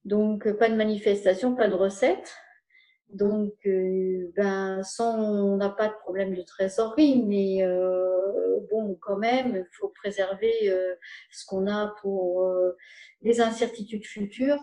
[0.05, 2.35] Donc, pas de manifestations, pas de recettes.
[3.09, 9.17] Donc, euh, ben, sans, on n'a pas de problème de trésorerie, mais euh, bon, quand
[9.17, 10.73] même, il faut préserver
[11.31, 12.43] ce qu'on a pour
[13.21, 14.59] les incertitudes futures.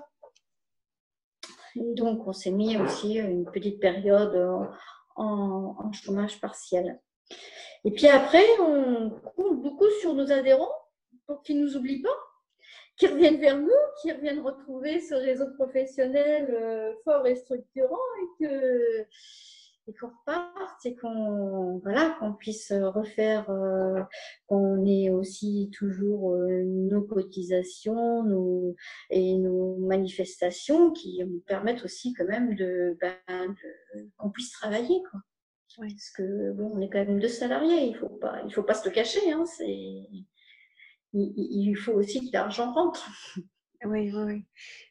[1.76, 4.68] Donc, on s'est mis aussi une petite période
[5.16, 7.00] en chômage partiel.
[7.84, 10.72] Et puis après, on compte beaucoup sur nos adhérents
[11.26, 12.16] pour qu'ils ne nous oublient pas,
[12.96, 13.70] qu'ils reviennent vers nous,
[14.00, 19.06] qu'ils reviennent retrouver ce réseau professionnel euh, fort et structurant et que
[19.92, 24.00] qu'on reparte et qu'on voilà, qu'on puisse refaire, euh,
[24.46, 28.74] qu'on ait aussi toujours euh, nos cotisations nos,
[29.10, 33.54] et nos manifestations qui nous permettent aussi quand même de, ben,
[34.16, 35.02] qu'on puisse travailler.
[35.10, 35.20] Quoi.
[35.76, 38.74] Parce que bon, on est quand même deux salariés, il faut pas, il faut pas
[38.74, 39.32] se le cacher.
[39.32, 40.26] Hein, il,
[41.12, 43.08] il, faut aussi que l'argent rentre.
[43.84, 44.44] Oui, oui,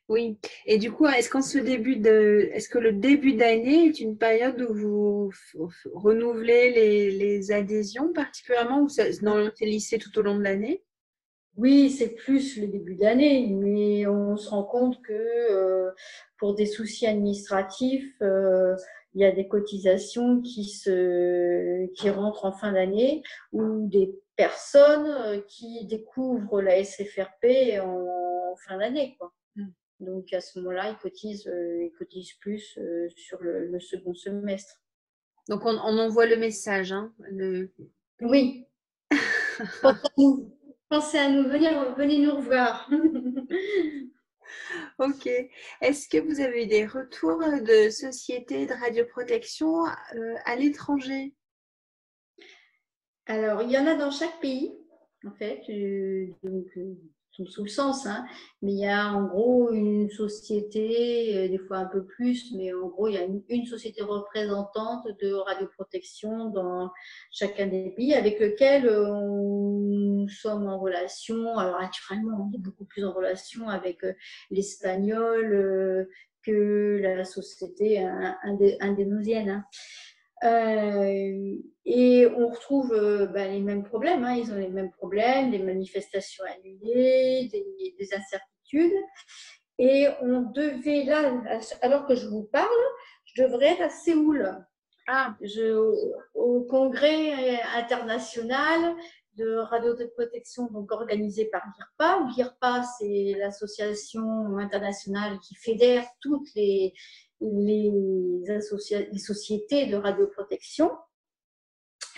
[0.08, 0.38] oui.
[0.66, 4.18] Et du coup, est-ce qu'en ce début de, est-ce que le début d'année est une
[4.18, 5.32] période où vous
[5.94, 8.88] renouvelez les, les adhésions particulièrement ou
[9.22, 10.84] non, c'est lissé tout au long de l'année?
[11.56, 15.92] Oui, c'est plus le début d'année, mais on se rend compte que euh,
[16.40, 18.76] pour des soucis administratifs, euh,
[19.14, 23.22] il y a des cotisations qui, se, qui rentrent en fin d'année
[23.52, 29.18] ou des personnes euh, qui découvrent la SFRP en, fin d'année.
[29.56, 29.68] Mm.
[30.00, 34.82] Donc à ce moment-là, ils cotisent, euh, ils cotisent plus euh, sur le, second semestre.
[35.50, 36.92] Donc on, on envoie le message.
[36.92, 37.14] Hein,
[38.22, 38.66] Oui.
[40.90, 42.90] Pensez à nous, venir, venez nous revoir.
[45.00, 45.28] Ok.
[45.82, 51.34] Est-ce que vous avez des retours de sociétés de radioprotection euh, à l'étranger?
[53.26, 54.72] Alors, il y en a dans chaque pays,
[55.26, 55.62] en fait.
[56.44, 56.68] Donc,
[57.48, 58.26] sous le sens, hein.
[58.62, 62.72] mais il y a en gros une société, euh, des fois un peu plus, mais
[62.74, 66.92] en gros il y a une, société représentante de radioprotection dans
[67.32, 71.58] chacun des pays avec lequel euh, nous sommes en relation.
[71.58, 74.14] Alors naturellement, on est beaucoup plus en relation avec euh,
[74.52, 76.08] l'espagnol
[76.46, 78.06] que la société
[78.82, 79.50] indonésienne.
[79.50, 79.64] Hein.
[80.44, 84.36] Euh, et on retrouve euh, bah, les mêmes problèmes, hein.
[84.36, 88.94] ils ont les mêmes problèmes, des manifestations annulées, des, incertitudes.
[89.80, 91.32] Et on devait, là,
[91.82, 92.70] alors que je vous parle,
[93.26, 94.56] je devrais être à Séoul,
[95.08, 95.36] ah.
[96.36, 98.96] au congrès international
[99.36, 102.28] de radioprotection donc organisé par l'IRPA.
[102.36, 106.94] L'IRPA, c'est l'association internationale qui fédère toutes les,
[107.42, 108.62] les,
[109.20, 110.92] sociétés de radioprotection.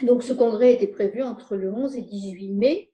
[0.03, 2.91] Donc ce congrès était prévu entre le 11 et 18 mai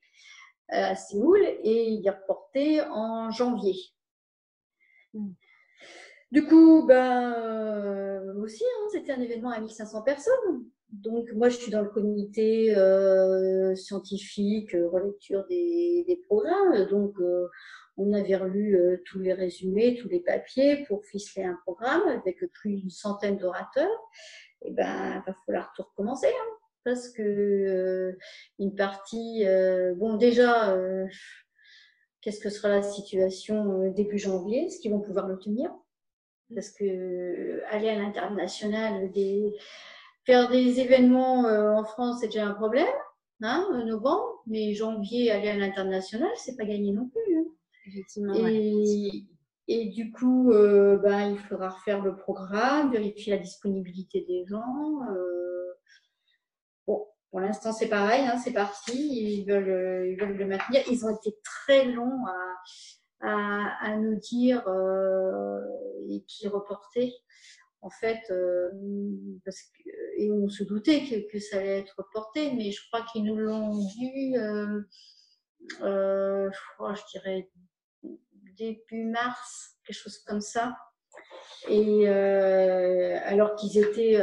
[0.72, 3.76] euh, à Séoul et il est reporté en janvier.
[5.13, 5.32] Hmm.
[6.32, 10.65] Du coup, ben, euh, aussi, hein, c'était un événement à 1500 personnes.
[10.91, 16.85] Donc, moi, je suis dans le comité euh, scientifique, relecture des, des programmes.
[16.89, 17.15] Donc,
[17.95, 22.39] on avait relu euh, tous les résumés, tous les papiers pour ficeler un programme avec
[22.51, 23.89] plus d'une centaine d'orateurs.
[24.63, 26.27] et eh ben, va falloir tout recommencer.
[26.27, 28.17] Hein, parce que
[28.59, 29.45] une partie,
[29.97, 30.75] bon, déjà,
[32.21, 34.65] qu'est-ce que sera la situation début janvier?
[34.65, 35.71] Est-ce qu'ils vont pouvoir le tenir?
[36.53, 39.53] Parce que aller à l'international, des,
[40.26, 41.45] faire des événements
[41.78, 42.88] en France, c'est déjà un problème
[43.41, 47.38] hein, novembre, mais janvier, aller à l'international, c'est pas gagné non plus.
[47.38, 47.45] Hein.
[47.88, 48.34] Effectivement.
[48.36, 49.26] Et,
[49.67, 55.01] et, du coup, euh, ben, il faudra refaire le programme, vérifier la disponibilité des gens.
[55.09, 55.74] Euh,
[56.88, 58.93] bon, pour l'instant, c'est pareil, hein, c'est parti.
[58.95, 60.82] Ils veulent, ils veulent le maintenir.
[60.91, 65.59] Ils ont été très longs à, à, à nous dire euh,
[66.09, 67.13] et qui reportaient
[67.82, 68.69] en fait, euh,
[69.43, 73.23] parce que, et on se doutait que, ça allait être reporté, mais je crois qu'ils
[73.23, 74.82] nous l'ont dit, euh,
[75.82, 77.49] euh, je crois, je dirais
[78.57, 80.75] début mars, quelque chose comme ça.
[81.67, 84.21] Et alors qu'ils étaient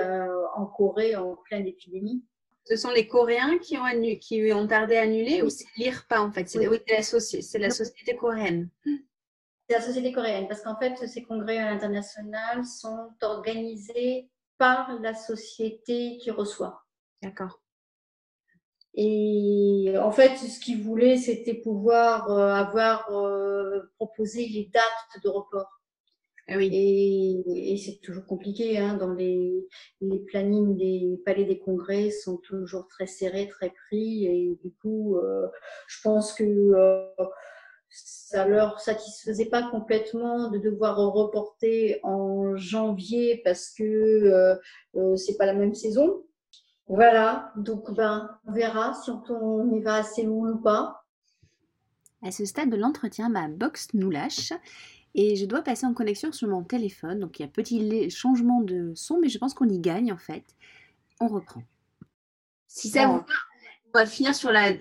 [0.54, 2.24] en Corée en pleine épidémie.
[2.64, 3.84] Ce sont les Coréens qui ont,
[4.20, 6.42] qui ont tardé à annuler ou c'est l'IRPA en fait?
[6.54, 8.68] Oui, c'est la, société coréenne.
[9.68, 15.12] C'est la société coréenne, parce qu'en fait, ces congrès à l'international sont organisés par la
[15.14, 16.86] société qui reçoit.
[17.22, 17.60] D'accord.
[18.94, 25.28] Et en fait, ce qu'ils voulaient, c'était pouvoir euh, avoir euh, proposé les dates de
[25.28, 25.70] report.
[26.48, 26.70] Ah oui.
[26.72, 28.78] Et, c'est toujours compliqué.
[28.78, 29.68] Hein, dans les,
[30.00, 34.24] les plannings des palais des congrès sont toujours très serrés, très pris.
[34.24, 35.46] Et du coup, euh,
[35.86, 36.72] je pense que
[37.90, 44.56] ça leur satisfaisait pas complètement de devoir reporter en janvier parce que euh,
[44.96, 46.24] euh, c'est pas la même saison.
[46.86, 51.04] Voilà, donc ben, on verra si on, y va assez loin ou pas.
[52.22, 54.52] À ce stade de l'entretien, ma box nous lâche
[55.14, 57.20] et je dois passer en connexion sur mon téléphone.
[57.20, 60.18] Donc il y a petit changement de son, mais je pense qu'on y gagne en
[60.18, 60.44] fait.
[61.20, 61.62] On reprend.
[62.66, 63.22] Si ça vous
[63.94, 64.72] on va finir sur la,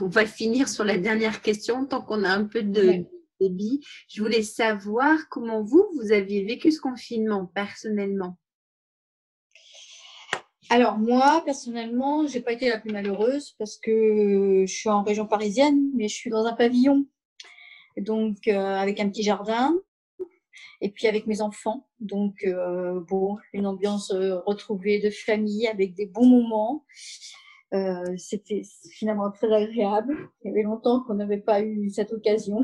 [0.00, 3.04] on va finir sur la dernière question tant qu'on a un peu de
[3.40, 3.84] débit.
[4.08, 8.38] Je voulais savoir comment vous vous aviez vécu ce confinement personnellement.
[10.70, 15.26] Alors moi personnellement, j'ai pas été la plus malheureuse parce que je suis en région
[15.26, 17.04] parisienne, mais je suis dans un pavillon,
[17.98, 19.74] donc euh, avec un petit jardin
[20.82, 21.88] et puis avec mes enfants.
[22.00, 26.84] Donc, euh, bon, une ambiance euh, retrouvée de famille avec des bons moments.
[27.74, 28.62] Euh, c'était
[28.92, 30.14] finalement très agréable.
[30.44, 32.62] Il y avait longtemps qu'on n'avait pas eu cette occasion.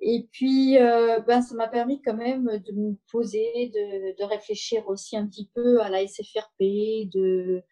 [0.00, 4.86] Et puis, euh, ben, ça m'a permis quand même de me poser, de, de, réfléchir
[4.88, 7.62] aussi un petit peu à la SFRP, de,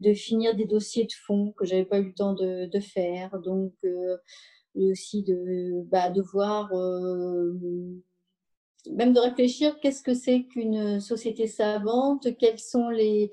[0.00, 3.38] de finir des dossiers de fonds que j'avais pas eu le temps de, de faire.
[3.40, 4.16] Donc, euh,
[4.76, 7.52] aussi de, bah, de voir euh,
[8.92, 13.30] même de réfléchir qu'est-ce que c'est qu'une société savante, quelles sont les,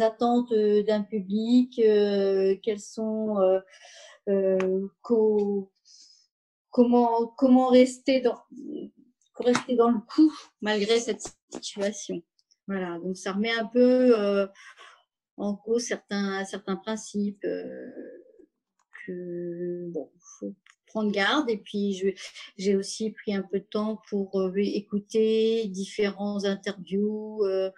[0.00, 3.36] attentes euh, d'un public, euh, quelles sont,
[4.28, 4.88] euh,
[6.70, 8.38] comment, comment rester dans,
[9.36, 11.22] rester dans le coup malgré cette
[11.52, 12.22] situation.
[12.66, 14.48] Voilà, donc ça remet un peu
[15.36, 17.46] en cause certains, certains principes
[19.06, 20.10] que, bon,
[20.92, 21.50] prendre garde.
[21.50, 22.14] Et puis,
[22.58, 27.70] j'ai aussi pris un peu de temps pour euh, écouter différents interviews euh,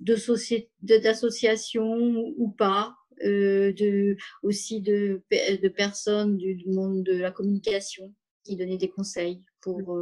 [0.00, 8.12] d'associations ou pas, euh, de, aussi de, de personnes du, monde de la communication
[8.44, 9.98] qui donnaient des conseils pour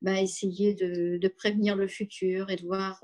[0.00, 3.00] bah, essayer de, de, prévenir le futur et de voir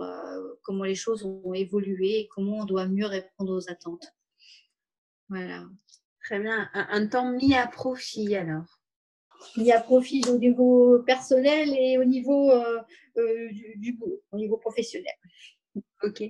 [0.63, 4.15] comment les choses ont évolué et comment on doit mieux répondre aux attentes.
[5.29, 5.67] Voilà.
[6.29, 6.69] Très bien.
[6.75, 8.83] Un, temps mis à profit alors
[9.57, 12.83] Mis à profit au niveau personnel et au niveau euh,
[13.17, 13.99] euh, du,
[14.31, 15.15] au niveau professionnel.
[16.03, 16.23] Ok.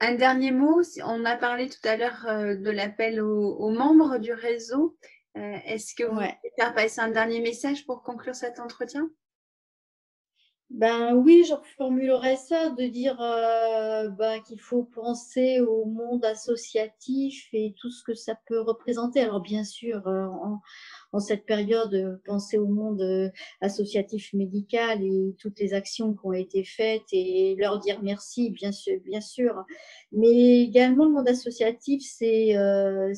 [0.00, 4.32] Un dernier mot, on a parlé tout à l'heure euh, de l'appel aux, membres du
[4.32, 4.96] réseau.
[5.34, 9.10] Est-ce que vous pouvez faire passer un dernier message pour conclure cet entretien?
[10.70, 17.48] Ben oui, je reformulerais ça, de dire euh, ben, qu'il faut penser au monde associatif
[17.52, 19.20] et tout ce que ça peut représenter.
[19.20, 20.60] Alors bien sûr, euh, en,
[21.12, 26.32] en, cette période, penser au monde euh, associatif médical et toutes les actions qui ont
[26.32, 29.64] été faites et leur dire merci, bien sûr, bien sûr.
[30.10, 33.12] Mais également le monde associatif, c'est euh,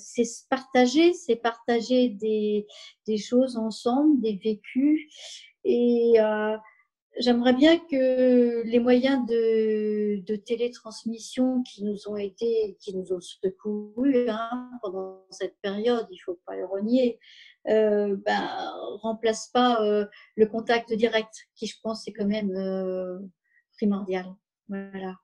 [0.50, 2.66] partager, c'est partager des,
[3.06, 5.00] des choses ensemble, des vécus
[5.64, 6.56] et euh,
[7.20, 13.20] J'aimerais bien que les moyens de, de, télétransmission qui nous ont été, qui nous ont
[13.20, 17.18] secourus hein, pendant cette période, il faut pas le renier,
[17.68, 18.48] euh, ben,
[19.02, 20.06] remplace pas euh,
[20.36, 23.18] le contact direct, qui je pense est quand même euh,
[23.72, 24.26] primordial.
[24.68, 25.16] Voilà.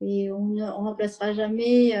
[0.00, 1.92] Et on ne remplacera jamais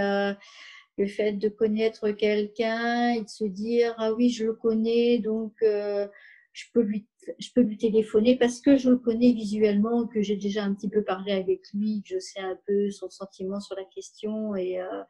[0.96, 5.52] le fait de connaître quelqu'un et de se dire ah oui je le connais donc
[5.60, 7.06] je peux lui
[7.38, 10.88] je peux lui téléphoner parce que je le connais visuellement, que j'ai déjà un petit
[10.88, 14.54] peu parlé avec lui, que je sais un peu son sentiment sur la question.
[14.56, 15.02] Et, euh,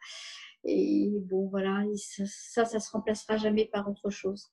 [0.65, 4.53] et bon, voilà, ça, ça se remplacera jamais par autre chose.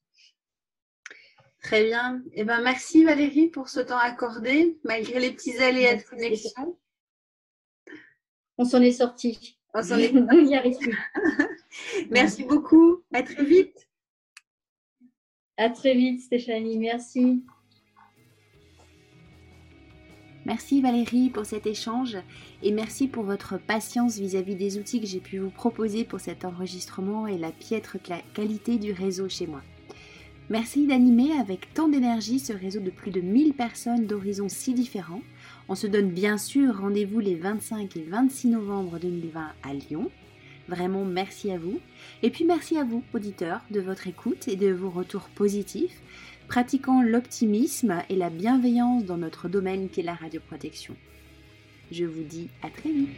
[1.61, 2.23] Très bien.
[2.33, 6.77] Eh ben, merci Valérie pour ce temps accordé, malgré les petits aléas de connexion.
[8.57, 9.59] On s'en est sorti.
[9.73, 10.79] On s'en est sorti.
[12.09, 13.03] merci beaucoup.
[13.11, 13.86] À très vite.
[15.57, 16.77] À très vite, Stéphanie.
[16.77, 17.43] Merci.
[20.45, 22.15] Merci Valérie pour cet échange
[22.63, 26.45] et merci pour votre patience vis-à-vis des outils que j'ai pu vous proposer pour cet
[26.45, 27.97] enregistrement et la piètre
[28.33, 29.61] qualité du réseau chez moi.
[30.49, 35.21] Merci d'animer avec tant d'énergie ce réseau de plus de 1000 personnes d'horizons si différents.
[35.67, 40.09] On se donne bien sûr rendez-vous les 25 et 26 novembre 2020 à Lyon.
[40.67, 41.79] Vraiment merci à vous.
[42.23, 46.01] Et puis merci à vous, auditeurs, de votre écoute et de vos retours positifs,
[46.47, 50.95] pratiquant l'optimisme et la bienveillance dans notre domaine qui est la radioprotection.
[51.91, 53.09] Je vous dis à très vite.